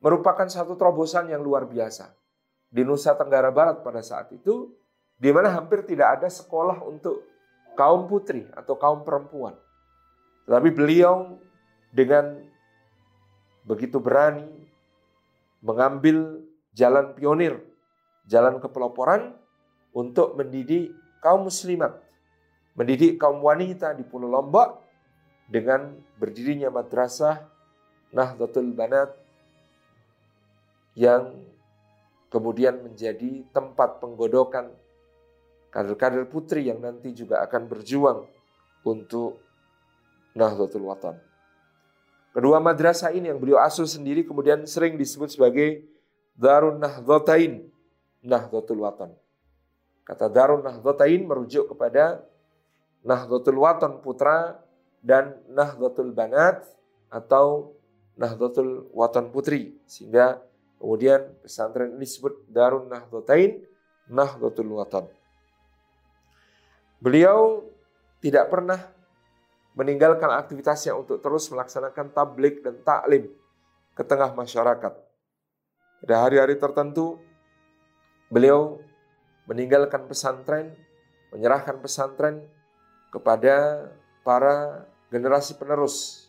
merupakan 0.00 0.48
satu 0.48 0.80
terobosan 0.80 1.28
yang 1.28 1.44
luar 1.44 1.68
biasa 1.68 2.12
di 2.72 2.82
Nusa 2.84 3.12
Tenggara 3.16 3.52
Barat 3.52 3.84
pada 3.84 4.00
saat 4.00 4.32
itu, 4.32 4.72
di 5.20 5.28
mana 5.28 5.52
hampir 5.52 5.84
tidak 5.84 6.20
ada 6.20 6.28
sekolah 6.28 6.80
untuk 6.84 7.20
kaum 7.76 8.08
putri 8.08 8.48
atau 8.56 8.80
kaum 8.80 9.04
perempuan. 9.04 9.54
Tetapi 10.48 10.68
beliau 10.72 11.36
dengan 11.92 12.36
begitu 13.64 13.96
berani 13.96 14.48
mengambil 15.64 16.44
jalan 16.74 17.14
pionir, 17.14 17.62
jalan 18.26 18.58
kepeloporan 18.58 19.32
untuk 19.94 20.34
mendidik 20.34 20.90
kaum 21.22 21.46
muslimat, 21.46 22.02
mendidik 22.74 23.16
kaum 23.16 23.40
wanita 23.40 23.94
di 23.94 24.02
Pulau 24.02 24.28
Lombok 24.28 24.82
dengan 25.46 25.94
berdirinya 26.18 26.68
madrasah 26.68 27.46
Nahdlatul 28.10 28.74
Banat 28.74 29.14
yang 30.94 31.34
kemudian 32.30 32.82
menjadi 32.82 33.46
tempat 33.54 34.02
penggodokan 34.02 34.70
kader-kader 35.70 36.26
putri 36.30 36.70
yang 36.70 36.78
nanti 36.78 37.10
juga 37.10 37.42
akan 37.42 37.66
berjuang 37.66 38.26
untuk 38.86 39.42
Nahdlatul 40.34 40.86
Watan. 40.86 41.18
Kedua 42.34 42.58
madrasah 42.58 43.14
ini 43.14 43.30
yang 43.30 43.38
beliau 43.38 43.62
asuh 43.62 43.86
sendiri 43.86 44.26
kemudian 44.26 44.66
sering 44.66 44.98
disebut 44.98 45.30
sebagai 45.30 45.86
Darun 46.34 46.82
Nahdlatain, 46.82 47.70
Nahdlatul 48.26 48.82
Watan. 48.82 49.14
Kata 50.04 50.26
Darun 50.28 50.66
Nahdlatain 50.66 51.22
merujuk 51.24 51.72
kepada 51.72 52.26
Nahdlatul 53.06 53.58
Watan 53.62 54.02
putra 54.02 54.58
dan 54.98 55.38
Nahdlatul 55.48 56.10
Banat 56.10 56.66
atau 57.08 57.76
Nahdlatul 58.18 58.90
Watan 58.90 59.30
putri. 59.30 59.78
Sehingga 59.86 60.42
kemudian 60.82 61.22
pesantren 61.44 61.94
ini 61.94 62.04
disebut 62.08 62.50
Darun 62.50 62.90
Nahdlatain, 62.90 63.62
Nahdlatul 64.10 64.74
Watan. 64.74 65.06
Beliau 66.98 67.68
tidak 68.24 68.48
pernah 68.48 68.80
meninggalkan 69.76 70.32
aktivitasnya 70.32 70.96
untuk 70.96 71.20
terus 71.20 71.50
melaksanakan 71.52 72.14
tablik 72.14 72.64
dan 72.64 72.80
taklim 72.80 73.28
ke 73.92 74.02
tengah 74.06 74.32
masyarakat. 74.32 75.03
Pada 76.04 76.28
hari-hari 76.28 76.60
tertentu, 76.60 77.16
beliau 78.28 78.76
meninggalkan 79.48 80.04
pesantren, 80.04 80.76
menyerahkan 81.32 81.80
pesantren 81.80 82.44
kepada 83.08 83.88
para 84.20 84.84
generasi 85.08 85.56
penerus, 85.56 86.28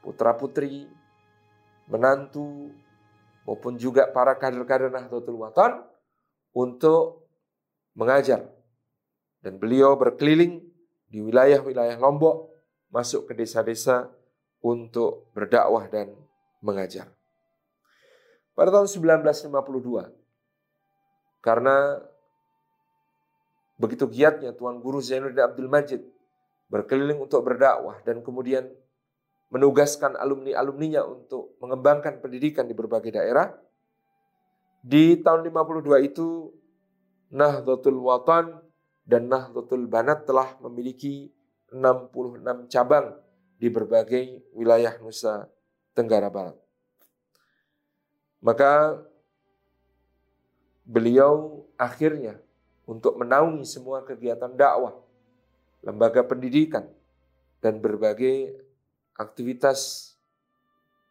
putra-putri, 0.00 0.88
menantu, 1.84 2.72
maupun 3.44 3.76
juga 3.76 4.08
para 4.08 4.32
kader-kader 4.32 4.88
Nahdlatul 4.88 5.44
Watan 5.44 5.84
untuk 6.56 7.28
mengajar. 7.92 8.48
Dan 9.44 9.60
beliau 9.60 9.92
berkeliling 10.00 10.64
di 11.12 11.20
wilayah-wilayah 11.20 12.00
Lombok 12.00 12.48
masuk 12.88 13.28
ke 13.28 13.44
desa-desa 13.44 14.08
untuk 14.64 15.28
berdakwah 15.36 15.84
dan 15.84 16.16
mengajar. 16.64 17.12
Pada 18.56 18.72
tahun 18.72 18.88
1952, 18.88 20.08
karena 21.44 22.00
begitu 23.76 24.08
giatnya 24.08 24.56
Tuan 24.56 24.80
Guru 24.80 25.04
Zainuddin 25.04 25.44
Abdul 25.44 25.68
Majid 25.68 26.00
berkeliling 26.72 27.20
untuk 27.20 27.44
berdakwah 27.44 28.00
dan 28.02 28.24
kemudian 28.24 28.66
menugaskan 29.52 30.18
alumni-alumninya 30.18 31.06
untuk 31.06 31.54
mengembangkan 31.62 32.18
pendidikan 32.18 32.66
di 32.66 32.74
berbagai 32.74 33.14
daerah. 33.14 33.54
Di 34.82 35.20
tahun 35.22 35.46
52 35.52 36.08
itu 36.08 36.50
Nahdlatul 37.30 38.00
Watan 38.00 38.56
dan 39.06 39.30
Nahdlatul 39.30 39.86
Banat 39.86 40.26
telah 40.26 40.58
memiliki 40.62 41.30
66 41.70 42.72
cabang 42.72 43.18
di 43.58 43.68
berbagai 43.70 44.46
wilayah 44.54 44.98
Nusa 45.02 45.50
Tenggara 45.94 46.30
Barat. 46.30 46.65
Maka 48.46 49.02
beliau 50.86 51.66
akhirnya 51.74 52.38
untuk 52.86 53.18
menaungi 53.18 53.66
semua 53.66 54.06
kegiatan 54.06 54.54
dakwah, 54.54 54.94
lembaga 55.82 56.22
pendidikan, 56.22 56.86
dan 57.58 57.82
berbagai 57.82 58.54
aktivitas 59.18 60.14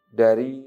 dari 0.08 0.64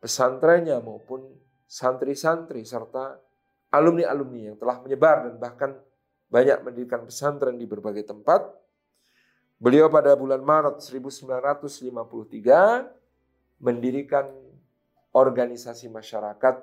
pesantrennya 0.00 0.80
maupun 0.80 1.28
santri-santri 1.68 2.64
serta 2.64 3.20
alumni-alumni 3.68 4.48
yang 4.48 4.56
telah 4.56 4.80
menyebar 4.80 5.28
dan 5.28 5.36
bahkan 5.36 5.76
banyak 6.32 6.56
mendirikan 6.64 7.04
pesantren 7.04 7.60
di 7.60 7.68
berbagai 7.68 8.08
tempat. 8.08 8.48
Beliau 9.60 9.92
pada 9.92 10.16
bulan 10.16 10.40
Maret 10.40 10.80
1953 10.80 13.60
mendirikan 13.60 14.51
organisasi 15.12 15.92
masyarakat 15.92 16.54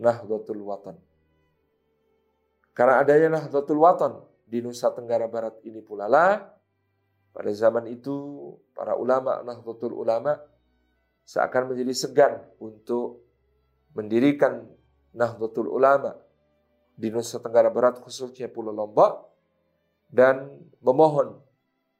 Nahdlatul 0.00 0.62
Watan. 0.64 0.96
Karena 2.74 2.98
adanya 3.04 3.38
Nahdlatul 3.38 3.78
Watan 3.78 4.18
di 4.48 4.58
Nusa 4.58 4.90
Tenggara 4.90 5.30
Barat 5.30 5.62
ini 5.62 5.78
pula 5.78 6.10
lah, 6.10 6.42
pada 7.34 7.50
zaman 7.50 7.90
itu 7.90 8.14
para 8.74 8.94
ulama 8.94 9.42
Nahdlatul 9.42 9.94
Ulama 9.94 10.38
seakan 11.26 11.74
menjadi 11.74 11.94
segan 11.94 12.32
untuk 12.62 13.26
mendirikan 13.94 14.70
Nahdlatul 15.14 15.66
Ulama 15.66 16.14
di 16.94 17.10
Nusa 17.10 17.42
Tenggara 17.42 17.74
Barat 17.74 17.98
khususnya 17.98 18.46
Pulau 18.46 18.70
Lombok 18.70 19.34
dan 20.14 20.46
memohon 20.78 21.42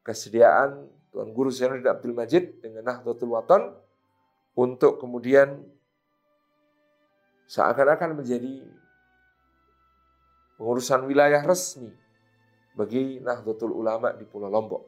kesediaan 0.07 0.87
Tuan 1.11 1.35
Guru 1.35 1.51
Zainuddin 1.51 1.91
Abdul 1.91 2.15
Majid 2.15 2.63
dengan 2.63 2.87
Nahdlatul 2.87 3.35
Watan 3.35 3.75
untuk 4.55 5.03
kemudian 5.03 5.63
seakan-akan 7.51 8.23
menjadi 8.23 8.65
pengurusan 10.57 11.05
wilayah 11.05 11.43
resmi 11.43 11.91
bagi 12.75 13.19
Nahdlatul 13.23 13.75
Ulama 13.75 14.15
di 14.15 14.27
Pulau 14.27 14.51
Lombok. 14.51 14.83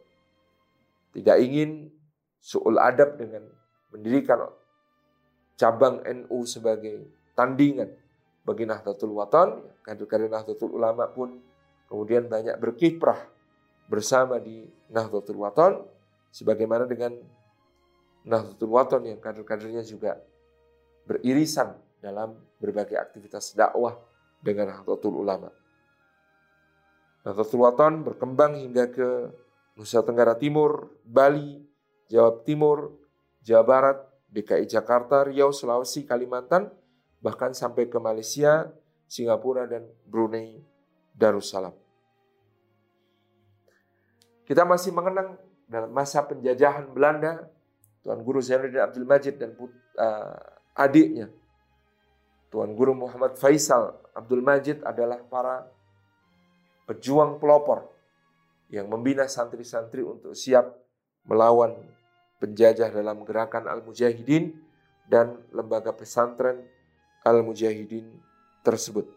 Tidak 1.14 1.36
ingin 1.38 1.90
su'ul 2.38 2.78
adab 2.78 3.18
dengan 3.18 3.46
mendirikan 3.94 4.46
cabang 5.56 6.04
NU 6.04 6.44
sebagai 6.44 7.08
tandingan 7.34 7.90
bagi 8.46 8.62
Nahdlatul 8.68 9.16
Watan, 9.16 9.64
kader-kader 9.82 10.30
Nahdlatul 10.30 10.76
Ulama 10.76 11.10
pun 11.10 11.42
kemudian 11.90 12.30
banyak 12.30 12.54
berkiprah 12.62 13.18
bersama 13.90 14.38
di 14.38 14.66
Nahdlatul 14.90 15.40
Watan, 15.40 15.82
sebagaimana 16.30 16.86
dengan 16.86 17.16
Nahdlatul 18.26 18.70
Watan 18.74 19.02
yang 19.06 19.22
kader-kadernya 19.22 19.86
juga 19.86 20.18
beririsan 21.06 21.78
dalam 22.02 22.34
berbagai 22.58 22.98
aktivitas 22.98 23.54
dakwah 23.54 23.94
dengan 24.42 24.74
Nahdlatul 24.74 25.14
Ulama. 25.14 25.54
Nahdlatul 27.22 27.62
Watan 27.62 28.02
berkembang 28.02 28.58
hingga 28.58 28.90
ke 28.90 29.08
Nusa 29.78 30.02
Tenggara 30.02 30.34
Timur, 30.34 30.90
Bali, 31.06 31.62
Jawa 32.10 32.42
Timur, 32.42 32.98
Jawa 33.46 33.62
Barat, 33.62 33.98
DKI 34.30 34.66
Jakarta, 34.66 35.22
Riau, 35.22 35.54
Sulawesi, 35.54 36.02
Kalimantan, 36.02 36.70
bahkan 37.22 37.54
sampai 37.54 37.86
ke 37.86 37.98
Malaysia, 38.02 38.74
Singapura, 39.06 39.70
dan 39.70 39.86
Brunei 40.02 40.58
Darussalam. 41.14 41.74
Kita 44.46 44.62
masih 44.62 44.94
mengenang 44.94 45.38
dalam 45.66 45.90
masa 45.90 46.22
penjajahan 46.22 46.86
Belanda, 46.94 47.50
Tuan 48.06 48.22
Guru 48.22 48.38
Zainuddin 48.38 48.78
Abdul 48.78 49.02
Majid 49.02 49.34
dan 49.34 49.50
uh, 49.58 50.38
adiknya 50.78 51.26
Tuan 52.54 52.70
Guru 52.78 52.94
Muhammad 52.94 53.34
Faisal 53.34 53.98
Abdul 54.14 54.46
Majid 54.46 54.78
adalah 54.86 55.18
para 55.26 55.66
pejuang 56.86 57.42
pelopor 57.42 57.90
yang 58.70 58.86
membina 58.86 59.26
santri-santri 59.26 60.06
untuk 60.06 60.38
siap 60.38 60.70
melawan 61.26 61.74
penjajah 62.38 62.94
dalam 62.94 63.26
gerakan 63.26 63.66
Al-Mujahidin 63.66 64.54
dan 65.10 65.42
lembaga 65.50 65.90
pesantren 65.90 66.62
Al-Mujahidin 67.26 68.06
tersebut. 68.62 69.10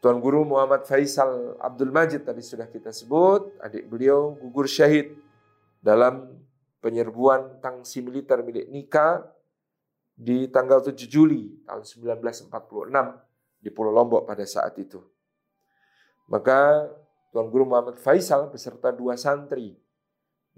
Tuan 0.00 0.16
Guru 0.16 0.48
Muhammad 0.48 0.88
Faisal 0.88 1.60
Abdul 1.60 1.92
Majid 1.92 2.24
tadi 2.24 2.40
sudah 2.40 2.64
kita 2.64 2.88
sebut, 2.88 3.52
adik 3.60 3.84
beliau 3.84 4.32
gugur 4.40 4.64
syahid 4.64 5.25
dalam 5.86 6.34
penyerbuan 6.82 7.62
tangsi 7.62 8.02
militer 8.02 8.42
milik 8.42 8.66
Nika 8.74 9.22
di 10.18 10.50
tanggal 10.50 10.82
7 10.82 10.98
Juli 11.06 11.62
tahun 11.62 11.86
1946 11.86 12.50
di 13.62 13.70
Pulau 13.70 13.94
Lombok 13.94 14.26
pada 14.26 14.42
saat 14.42 14.74
itu. 14.82 14.98
Maka 16.26 16.90
Tuan 17.30 17.46
Guru 17.54 17.70
Muhammad 17.70 18.02
Faisal 18.02 18.50
beserta 18.50 18.90
dua 18.90 19.14
santri 19.14 19.78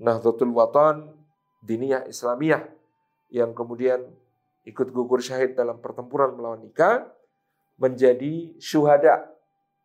Nahdlatul 0.01 0.55
Watan 0.57 1.13
Diniyah 1.61 2.09
Islamiyah 2.09 2.65
yang 3.29 3.53
kemudian 3.53 4.09
ikut 4.65 4.89
gugur 4.95 5.21
syahid 5.21 5.59
dalam 5.59 5.83
pertempuran 5.85 6.33
melawan 6.39 6.65
Nika 6.65 7.05
menjadi 7.77 8.57
syuhada 8.57 9.29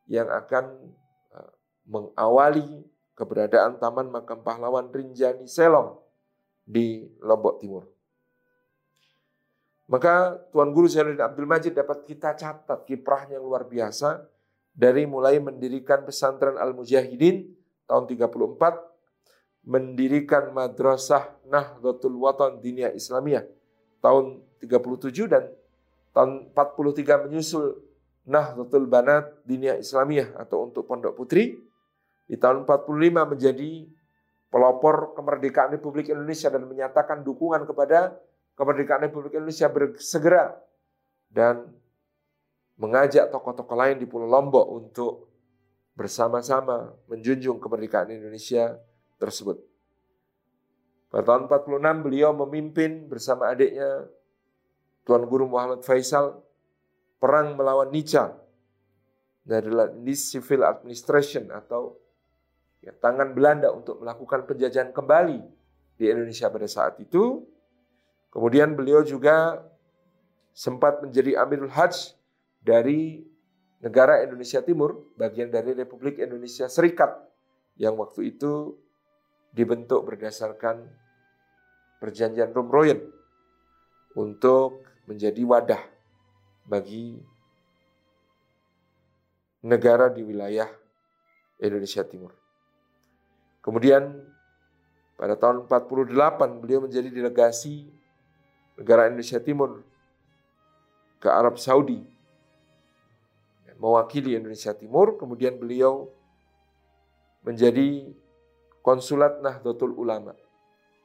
yang 0.07 0.29
akan 0.31 0.95
uh, 1.35 1.51
mengawali 1.83 2.92
keberadaan 3.13 3.77
Taman 3.77 4.09
Makam 4.09 4.41
Pahlawan 4.41 4.89
Rinjani 4.89 5.45
Selong 5.45 6.01
di 6.65 7.05
Lombok 7.21 7.61
Timur. 7.61 7.83
Maka 9.91 10.39
Tuan 10.49 10.71
Guru 10.71 10.87
Zainuddin 10.87 11.21
Abdul 11.21 11.45
Majid 11.45 11.75
dapat 11.75 12.07
kita 12.07 12.33
catat 12.33 12.87
kiprahnya 12.87 13.37
luar 13.37 13.67
biasa 13.67 14.25
dari 14.73 15.05
mulai 15.05 15.37
mendirikan 15.37 16.01
pesantren 16.01 16.57
Al-Mujahidin 16.57 17.45
tahun 17.85 18.03
34, 18.09 19.69
mendirikan 19.69 20.49
madrasah 20.49 21.37
Nahdlatul 21.45 22.17
Watan 22.17 22.57
Diniyah 22.57 22.95
Islamiyah 22.95 23.45
tahun 24.01 24.41
37 24.63 25.29
dan 25.29 25.51
tahun 26.15 26.49
43 26.55 27.29
menyusul 27.29 27.77
Nahdlatul 28.23 28.87
Banat 28.87 29.35
Diniyah 29.43 29.77
Islamiyah 29.77 30.39
atau 30.39 30.63
untuk 30.63 30.87
Pondok 30.87 31.13
Putri. 31.13 31.59
Di 32.27 32.39
tahun 32.39 32.63
45 32.63 33.33
menjadi 33.35 33.71
pelopor 34.53 35.17
kemerdekaan 35.17 35.73
Republik 35.73 36.13
Indonesia 36.13 36.47
dan 36.53 36.63
menyatakan 36.69 37.25
dukungan 37.25 37.65
kepada 37.65 38.13
kemerdekaan 38.53 39.09
Republik 39.09 39.33
Indonesia 39.33 39.67
bersegera 39.67 40.53
dan 41.33 41.73
mengajak 42.77 43.33
tokoh-tokoh 43.33 43.77
lain 43.77 43.97
di 43.97 44.05
Pulau 44.05 44.29
Lombok 44.29 44.65
untuk 44.69 45.33
bersama-sama 45.93 46.93
menjunjung 47.09 47.61
kemerdekaan 47.61 48.13
Indonesia 48.13 48.77
tersebut. 49.21 49.61
Pada 51.13 51.29
tahun 51.29 51.45
46 51.45 52.05
beliau 52.05 52.33
memimpin 52.33 53.05
bersama 53.05 53.53
adiknya 53.53 54.09
Tuan 55.05 55.29
Guru 55.29 55.45
Muhammad 55.45 55.85
Faisal 55.85 56.41
perang 57.21 57.53
melawan 57.53 57.93
Nica 57.93 58.33
dari 59.45 59.69
Civil 60.17 60.65
Administration 60.65 61.53
atau 61.53 62.02
ya, 62.83 62.91
tangan 62.99 63.31
Belanda 63.31 63.71
untuk 63.71 64.03
melakukan 64.03 64.43
penjajahan 64.43 64.91
kembali 64.91 65.39
di 65.95 66.05
Indonesia 66.11 66.51
pada 66.51 66.67
saat 66.67 66.99
itu 66.99 67.47
Kemudian 68.33 68.73
beliau 68.73 69.05
juga 69.05 69.61
sempat 70.57 71.05
menjadi 71.05 71.37
Amirul 71.37 71.69
Hajj 71.69 72.17
dari 72.65 73.21
negara 73.77 74.25
Indonesia 74.25 74.65
Timur, 74.65 75.13
bagian 75.13 75.53
dari 75.53 75.77
Republik 75.77 76.17
Indonesia 76.17 76.65
Serikat 76.65 77.13
yang 77.77 77.93
waktu 77.93 78.33
itu 78.33 78.73
dibentuk 79.53 80.09
berdasarkan 80.09 80.81
perjanjian 82.01 82.49
Romroyen 82.57 83.05
untuk 84.17 84.81
menjadi 85.05 85.45
wadah 85.45 85.83
bagi 86.65 87.21
negara 89.61 90.09
di 90.09 90.25
wilayah 90.25 90.73
Indonesia 91.61 92.01
Timur. 92.01 92.33
Kemudian 93.63 94.29
Pada 95.13 95.39
tahun 95.39 95.69
48 95.69 96.11
beliau 96.59 96.83
menjadi 96.83 97.07
delegasi 97.07 97.87
negara 98.75 99.07
Indonesia 99.07 99.39
Timur 99.39 99.85
ke 101.21 101.29
Arab 101.31 101.55
Saudi. 101.61 102.01
Mewakili 103.79 104.35
Indonesia 104.35 104.73
Timur, 104.73 105.15
kemudian 105.15 105.55
beliau 105.59 106.11
menjadi 107.43 108.09
konsulat 108.83 109.39
Nahdlatul 109.43 109.95
Ulama 109.95 110.35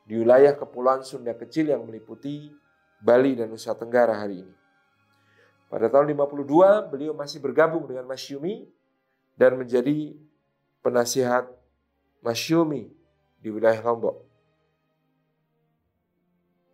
di 0.07 0.17
wilayah 0.17 0.55
Kepulauan 0.55 1.03
Sunda 1.03 1.35
kecil 1.35 1.75
yang 1.75 1.83
meliputi 1.85 2.49
Bali 3.03 3.35
dan 3.35 3.51
Nusa 3.51 3.75
Tenggara 3.75 4.15
hari 4.15 4.47
ini. 4.47 4.55
Pada 5.69 5.93
tahun 5.93 6.09
52 6.17 6.89
beliau 6.89 7.13
masih 7.13 7.45
bergabung 7.45 7.85
dengan 7.85 8.09
Masyumi 8.09 8.65
dan 9.37 9.59
menjadi 9.59 10.17
penasihat 10.81 11.58
Masyumi 12.23 12.91
di 13.39 13.49
wilayah 13.49 13.79
Lombok. 13.83 14.27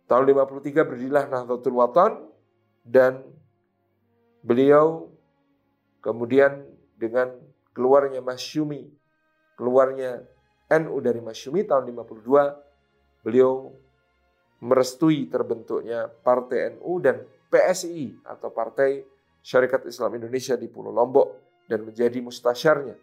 Tahun 0.05 0.21
53 0.21 0.85
berdirilah 0.85 1.25
Nahdlatul 1.29 1.77
Watan 1.81 2.29
dan 2.85 3.25
beliau 4.45 5.09
kemudian 6.05 6.61
dengan 6.93 7.33
keluarnya 7.73 8.21
Masyumi, 8.21 8.85
keluarnya 9.57 10.21
NU 10.69 10.97
dari 11.01 11.21
Masyumi 11.21 11.65
tahun 11.65 11.89
52 11.89 13.25
beliau 13.25 13.73
merestui 14.61 15.25
terbentuknya 15.29 16.05
Partai 16.09 16.77
NU 16.77 17.01
dan 17.01 17.25
PSI 17.49 18.21
atau 18.25 18.53
Partai 18.53 19.01
Syarikat 19.45 19.85
Islam 19.85 20.17
Indonesia 20.17 20.57
di 20.57 20.65
Pulau 20.69 20.93
Lombok 20.93 21.27
dan 21.69 21.85
menjadi 21.85 22.17
mustasyarnya. 22.21 22.97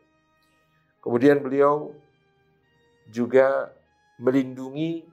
Kemudian 1.03 1.43
beliau 1.43 1.95
juga 3.11 3.73
melindungi 4.23 5.07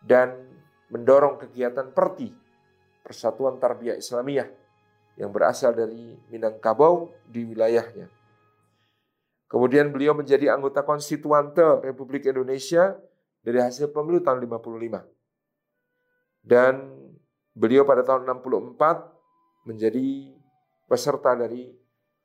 dan 0.00 0.32
mendorong 0.88 1.38
kegiatan 1.46 1.92
perti 1.92 2.32
Persatuan 3.04 3.58
Tarbiyah 3.58 3.96
Islamiyah 3.98 4.48
yang 5.18 5.34
berasal 5.34 5.76
dari 5.76 6.16
Minangkabau 6.32 7.12
di 7.28 7.44
wilayahnya. 7.44 8.08
Kemudian 9.50 9.90
beliau 9.90 10.14
menjadi 10.14 10.54
anggota 10.54 10.86
konstituante 10.86 11.82
Republik 11.82 12.22
Indonesia 12.30 12.94
dari 13.42 13.58
hasil 13.58 13.90
pemilu 13.90 14.22
tahun 14.22 14.46
55. 14.46 15.02
Dan 16.40 16.96
beliau 17.52 17.82
pada 17.82 18.06
tahun 18.06 18.24
64 18.30 19.66
menjadi 19.68 20.06
peserta 20.86 21.34
dari 21.34 21.74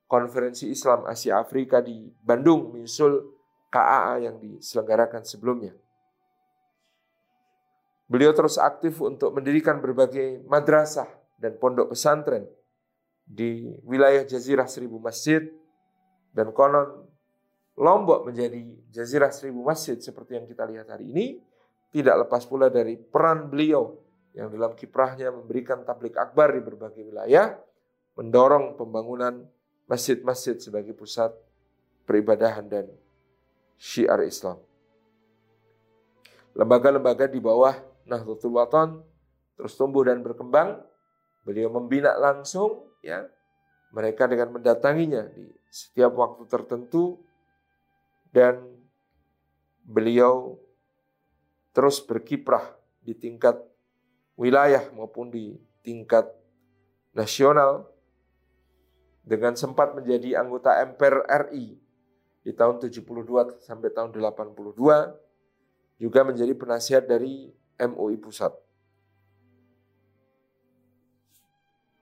Konferensi 0.05 0.69
Islam 0.69 1.09
Asia 1.09 1.41
Afrika 1.41 1.81
di 1.81 2.13
Bandung 2.21 2.77
menyusul 2.77 3.34
KAA 3.73 4.29
yang 4.29 4.35
diselenggarakan 4.39 5.25
sebelumnya. 5.25 5.73
Beliau 8.05 8.31
terus 8.37 8.61
aktif 8.61 9.01
untuk 9.01 9.33
mendirikan 9.33 9.81
berbagai 9.81 10.45
madrasah 10.45 11.09
dan 11.41 11.57
pondok 11.57 11.97
pesantren 11.97 12.45
di 13.25 13.73
wilayah 13.81 14.21
Jazirah 14.21 14.69
Seribu 14.69 15.01
Masjid 15.01 15.41
dan 16.37 16.53
konon 16.53 17.09
Lombok 17.75 18.31
menjadi 18.31 18.63
jazirah 18.87 19.35
seribu 19.35 19.59
masjid 19.59 19.99
seperti 19.99 20.39
yang 20.39 20.47
kita 20.47 20.63
lihat 20.63 20.87
hari 20.87 21.11
ini 21.11 21.43
tidak 21.91 22.23
lepas 22.27 22.47
pula 22.47 22.71
dari 22.71 22.95
peran 22.95 23.51
beliau 23.51 23.99
yang 24.31 24.47
dalam 24.47 24.75
kiprahnya 24.75 25.31
memberikan 25.31 25.83
tablik 25.83 26.15
akbar 26.15 26.55
di 26.55 26.63
berbagai 26.63 27.03
wilayah, 27.03 27.55
mendorong 28.19 28.79
pembangunan 28.79 29.43
masjid-masjid 29.87 30.55
sebagai 30.59 30.95
pusat 30.95 31.35
peribadahan 32.07 32.67
dan 32.67 32.87
syiar 33.75 34.23
Islam. 34.23 34.59
Lembaga-lembaga 36.55 37.27
di 37.27 37.39
bawah 37.43 37.75
Nahdlatul 38.07 38.55
Watan 38.55 39.03
terus 39.59 39.75
tumbuh 39.75 40.07
dan 40.07 40.23
berkembang. 40.23 40.79
Beliau 41.45 41.69
membina 41.69 42.17
langsung 42.17 42.89
ya 43.05 43.21
mereka 43.93 44.25
dengan 44.25 44.57
mendatanginya 44.57 45.29
di 45.29 45.45
setiap 45.69 46.17
waktu 46.17 46.43
tertentu 46.49 47.21
dan 48.33 48.59
beliau 49.85 50.57
terus 51.69 52.01
berkiprah 52.01 52.75
di 53.05 53.13
tingkat 53.13 53.61
wilayah 54.35 54.81
maupun 54.91 55.29
di 55.29 55.53
tingkat 55.85 56.27
nasional 57.13 57.87
dengan 59.21 59.53
sempat 59.53 59.93
menjadi 59.93 60.41
anggota 60.41 60.81
MPR 60.81 61.47
RI 61.47 61.84
di 62.45 62.53
tahun 62.53 62.77
72 62.77 63.01
sampai 63.65 63.89
tahun 63.89 64.13
82 64.13 64.53
juga 65.97 66.19
menjadi 66.21 66.53
penasihat 66.53 67.01
dari 67.09 67.49
MUI 67.81 68.21
Pusat. 68.21 68.53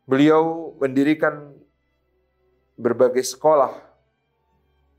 Beliau 0.04 0.76
mendirikan 0.84 1.56
berbagai 2.76 3.24
sekolah 3.24 3.72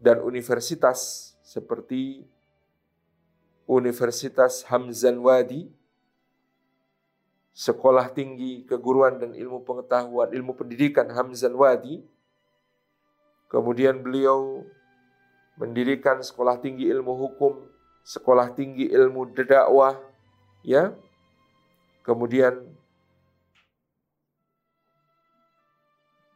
dan 0.00 0.24
universitas 0.24 1.32
seperti 1.44 2.24
Universitas 3.68 4.64
Hamzan 4.64 5.20
Wadi, 5.20 5.68
Sekolah 7.52 8.08
Tinggi 8.12 8.64
Keguruan 8.64 9.20
dan 9.20 9.36
Ilmu 9.36 9.60
Pengetahuan, 9.64 10.32
Ilmu 10.32 10.56
Pendidikan 10.56 11.08
Hamzan 11.12 11.52
Wadi. 11.52 12.00
Kemudian 13.52 14.00
beliau 14.00 14.64
mendirikan 15.58 16.22
Sekolah 16.22 16.58
Tinggi 16.58 16.88
Ilmu 16.90 17.14
Hukum, 17.14 17.62
Sekolah 18.02 18.50
Tinggi 18.52 18.90
Ilmu 18.90 19.26
Dakwah, 19.32 19.96
ya. 20.66 20.92
Kemudian 22.04 22.60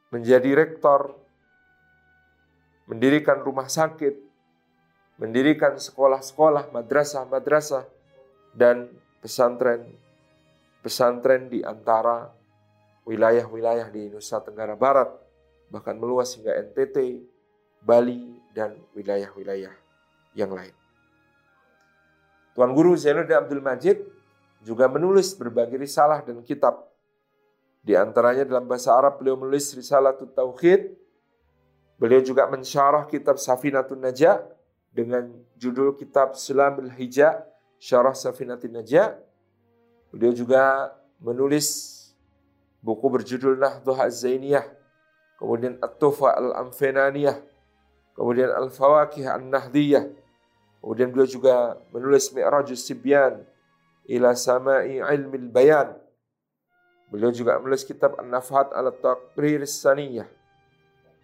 menjadi 0.09 0.57
rektor 0.57 1.13
mendirikan 2.89 3.45
rumah 3.45 3.69
sakit, 3.69 4.17
mendirikan 5.21 5.77
sekolah-sekolah, 5.77 6.73
madrasah-madrasah, 6.73 7.85
dan 8.57 8.89
pesantren-pesantren 9.21 11.53
di 11.53 11.61
antara 11.61 12.33
wilayah-wilayah 13.05 13.93
di 13.93 14.09
Nusa 14.09 14.41
Tenggara 14.41 14.73
Barat, 14.73 15.13
bahkan 15.69 16.01
meluas 16.01 16.33
hingga 16.33 16.57
NTT, 16.57 17.21
Bali, 17.85 18.48
dan 18.59 18.75
wilayah-wilayah 18.99 19.71
yang 20.35 20.51
lain. 20.51 20.75
Tuan 22.59 22.75
Guru 22.75 22.99
Zainuddin 22.99 23.39
Abdul 23.39 23.63
Majid 23.63 24.03
juga 24.67 24.91
menulis 24.91 25.39
berbagai 25.39 25.79
risalah 25.79 26.27
dan 26.27 26.43
kitab. 26.43 26.91
Di 27.87 27.95
antaranya 27.95 28.43
dalam 28.43 28.67
bahasa 28.67 28.91
Arab 28.91 29.23
beliau 29.23 29.39
menulis 29.39 29.71
Risalah 29.71 30.19
Tauhid, 30.19 30.99
Beliau 31.99 32.23
juga 32.23 32.47
mensyarah 32.47 33.11
kitab 33.11 33.43
Safinatun 33.43 33.99
Najah 33.99 34.39
dengan 34.95 35.35
judul 35.59 35.99
kitab 35.99 36.39
Sulamul 36.39 36.95
Hijab 36.95 37.43
Syarah 37.83 38.15
Safinatun 38.15 38.79
Najah. 38.79 39.19
Beliau 40.15 40.31
juga 40.31 40.95
menulis 41.19 41.99
buku 42.79 43.03
berjudul 43.03 43.59
Nahduh 43.59 43.99
Az-Zainiyah, 43.99 44.63
kemudian 45.43 45.75
At-Tufa 45.83 46.39
Al-Amfenaniyah, 46.39 47.43
kemudian 48.19 48.51
Al-Fawakih 48.51 49.31
An-Nahdiyah. 49.31 50.11
Kemudian 50.83 51.15
beliau 51.15 51.31
juga 51.31 51.79
menulis 51.95 52.35
Mi'rajus 52.35 52.83
Sibyan 52.83 53.47
ila 54.11 54.35
Sama'i 54.35 54.99
Ilmil 54.99 55.47
Bayan. 55.55 55.95
Beliau 57.15 57.31
juga 57.31 57.63
menulis 57.63 57.87
kitab 57.87 58.19
An-Nafhat 58.19 58.75
Al-Taqrir 58.75 59.63
Saniyah 59.63 60.27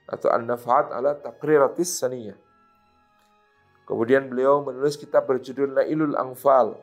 atau 0.04 0.28
An-Naf'at 0.32 0.92
ala 0.92 1.16
Taqriratis 1.16 1.96
Saniyah. 1.96 2.36
Kemudian 3.84 4.28
beliau 4.28 4.64
menulis 4.64 4.96
kitab 4.96 5.28
berjudul 5.28 5.76
Nailul 5.76 6.16
Angfal. 6.16 6.76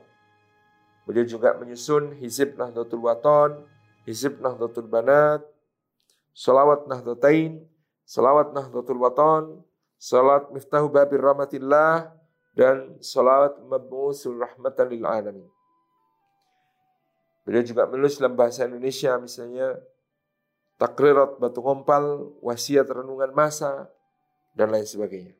Beliau 1.10 1.26
juga 1.26 1.58
menyusun 1.58 2.14
Hizib 2.22 2.54
Nahdlatul 2.62 3.02
Waton, 3.02 3.66
Hizib 4.06 4.38
Nahdlatul 4.38 4.86
Banat, 4.86 5.42
Salawat 6.34 6.86
Nahdlatain, 6.86 7.66
Salawat 8.06 8.54
Nahdlatul 8.54 9.02
Waton, 9.02 9.66
Salat 10.02 10.50
Miftahu 10.50 10.90
Babir 10.90 11.22
Rahmatillah, 11.22 12.10
dan 12.58 12.98
Salawat 13.00 13.62
Mabmusul 13.64 14.42
Rahmatan 14.42 14.90
Lil 14.92 15.06
Alamin. 15.06 15.48
Beliau 17.46 17.62
juga 17.62 17.86
menulis 17.86 18.18
dalam 18.18 18.38
bahasa 18.38 18.68
Indonesia 18.68 19.18
misalnya 19.18 19.78
takrirat 20.78 21.38
batu 21.38 21.62
kompal, 21.62 22.34
wasiat 22.42 22.90
renungan 22.90 23.30
masa, 23.34 23.90
dan 24.58 24.74
lain 24.74 24.86
sebagainya. 24.86 25.38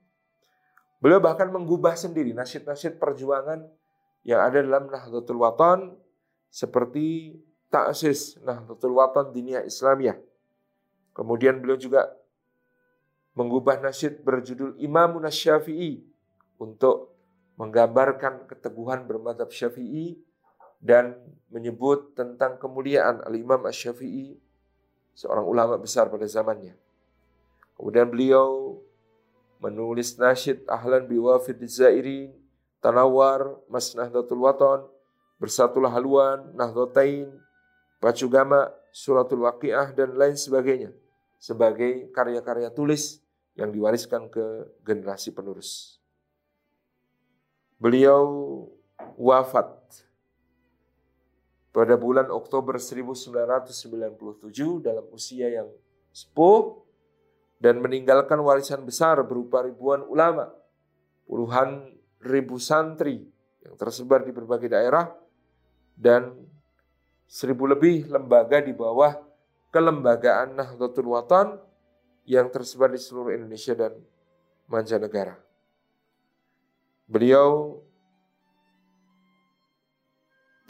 Beliau 1.02 1.18
bahkan 1.18 1.50
menggubah 1.50 1.98
sendiri 1.98 2.32
nasyid-nasyid 2.32 3.02
perjuangan 3.02 3.66
yang 4.22 4.46
ada 4.46 4.62
dalam 4.62 4.86
Nahdlatul 4.86 5.42
Watan 5.42 5.98
seperti 6.54 7.34
Ta'sis 7.74 8.38
Nahdlatul 8.46 8.94
Watan 8.94 9.34
Diniyah 9.34 9.66
Islamiyah. 9.66 10.22
Kemudian 11.18 11.58
beliau 11.58 11.76
juga 11.76 12.21
mengubah 13.38 13.80
nasyid 13.80 14.22
berjudul 14.22 14.76
Imamun 14.82 15.28
Syafi'i 15.32 16.04
untuk 16.62 17.12
menggambarkan 17.62 18.50
keteguhan 18.50 19.06
bermadhab 19.06 19.54
syafi'i 19.54 20.18
dan 20.82 21.14
menyebut 21.54 22.18
tentang 22.18 22.58
kemuliaan 22.58 23.22
Al-Imam 23.22 23.62
Ash-Syafi'i, 23.70 24.34
seorang 25.14 25.46
ulama 25.46 25.78
besar 25.78 26.10
pada 26.10 26.26
zamannya. 26.26 26.74
Kemudian 27.78 28.10
beliau 28.10 28.82
menulis 29.62 30.18
nasyid 30.18 30.66
Ahlan 30.66 31.06
biwafid 31.06 31.62
Zairin, 31.70 32.34
Tanawar, 32.82 33.62
Mas 33.70 33.94
Nahdlatul 33.94 34.42
Waton, 34.42 34.90
Bersatulah 35.38 35.94
Haluan, 35.94 36.50
Nahdlatain, 36.58 37.30
Pacu 38.02 38.26
Gama, 38.26 38.74
Suratul 38.90 39.46
Waqiah, 39.46 39.94
dan 39.94 40.18
lain 40.18 40.34
sebagainya. 40.34 40.90
Sebagai 41.42 42.14
karya-karya 42.14 42.70
tulis 42.70 43.18
yang 43.58 43.74
diwariskan 43.74 44.30
ke 44.30 44.70
generasi 44.86 45.34
penerus. 45.34 45.98
Beliau 47.82 48.22
wafat 49.18 49.74
pada 51.74 51.98
bulan 51.98 52.30
Oktober 52.30 52.78
1997 52.78 54.86
dalam 54.86 55.06
usia 55.10 55.50
yang 55.50 55.66
sepuh 56.14 56.78
dan 57.58 57.82
meninggalkan 57.82 58.38
warisan 58.44 58.86
besar 58.86 59.18
berupa 59.26 59.66
ribuan 59.66 60.06
ulama, 60.06 60.54
puluhan 61.26 61.90
ribu 62.22 62.62
santri 62.62 63.26
yang 63.66 63.74
tersebar 63.78 64.22
di 64.22 64.30
berbagai 64.30 64.70
daerah 64.70 65.10
dan 65.98 66.38
seribu 67.26 67.66
lebih 67.66 68.10
lembaga 68.10 68.62
di 68.62 68.74
bawah 68.74 69.31
kelembagaan 69.72 70.54
Nahdlatul 70.60 71.16
Watan 71.16 71.58
yang 72.28 72.52
tersebar 72.52 72.92
di 72.92 73.00
seluruh 73.00 73.34
Indonesia 73.34 73.74
dan 73.74 73.96
mancanegara. 74.68 75.40
Beliau 77.08 77.80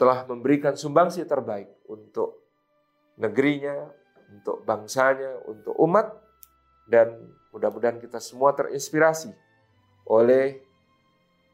telah 0.00 0.26
memberikan 0.26 0.74
sumbangsi 0.74 1.22
terbaik 1.22 1.70
untuk 1.86 2.42
negerinya, 3.14 3.86
untuk 4.34 4.66
bangsanya, 4.66 5.46
untuk 5.46 5.76
umat, 5.78 6.10
dan 6.90 7.14
mudah-mudahan 7.54 8.02
kita 8.02 8.18
semua 8.18 8.56
terinspirasi 8.58 9.30
oleh 10.10 10.58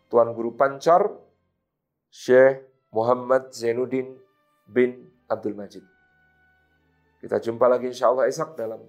Tuan 0.08 0.32
Guru 0.32 0.56
Pancor, 0.56 1.20
Syekh 2.08 2.64
Muhammad 2.88 3.52
Zainuddin 3.52 4.16
bin 4.64 5.12
Abdul 5.28 5.52
Majid. 5.52 5.97
Kita 7.18 7.42
jumpa 7.42 7.66
lagi 7.66 7.90
insya 7.90 8.10
Allah 8.10 8.30
esok 8.30 8.54
dalam 8.54 8.82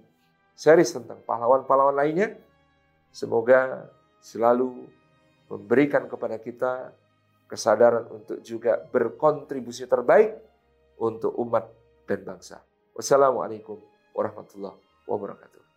series 0.54 0.94
tentang 0.94 1.18
pahlawan-pahlawan 1.26 1.96
lainnya. 1.96 2.38
Semoga 3.10 3.90
selalu 4.22 4.86
memberikan 5.50 6.06
kepada 6.06 6.38
kita 6.38 6.94
kesadaran 7.50 8.06
untuk 8.06 8.38
juga 8.46 8.78
berkontribusi 8.78 9.90
terbaik 9.90 10.38
untuk 11.02 11.34
umat 11.42 11.66
dan 12.06 12.22
bangsa. 12.22 12.62
Wassalamualaikum 12.94 13.82
warahmatullahi 14.14 14.78
wabarakatuh. 15.10 15.69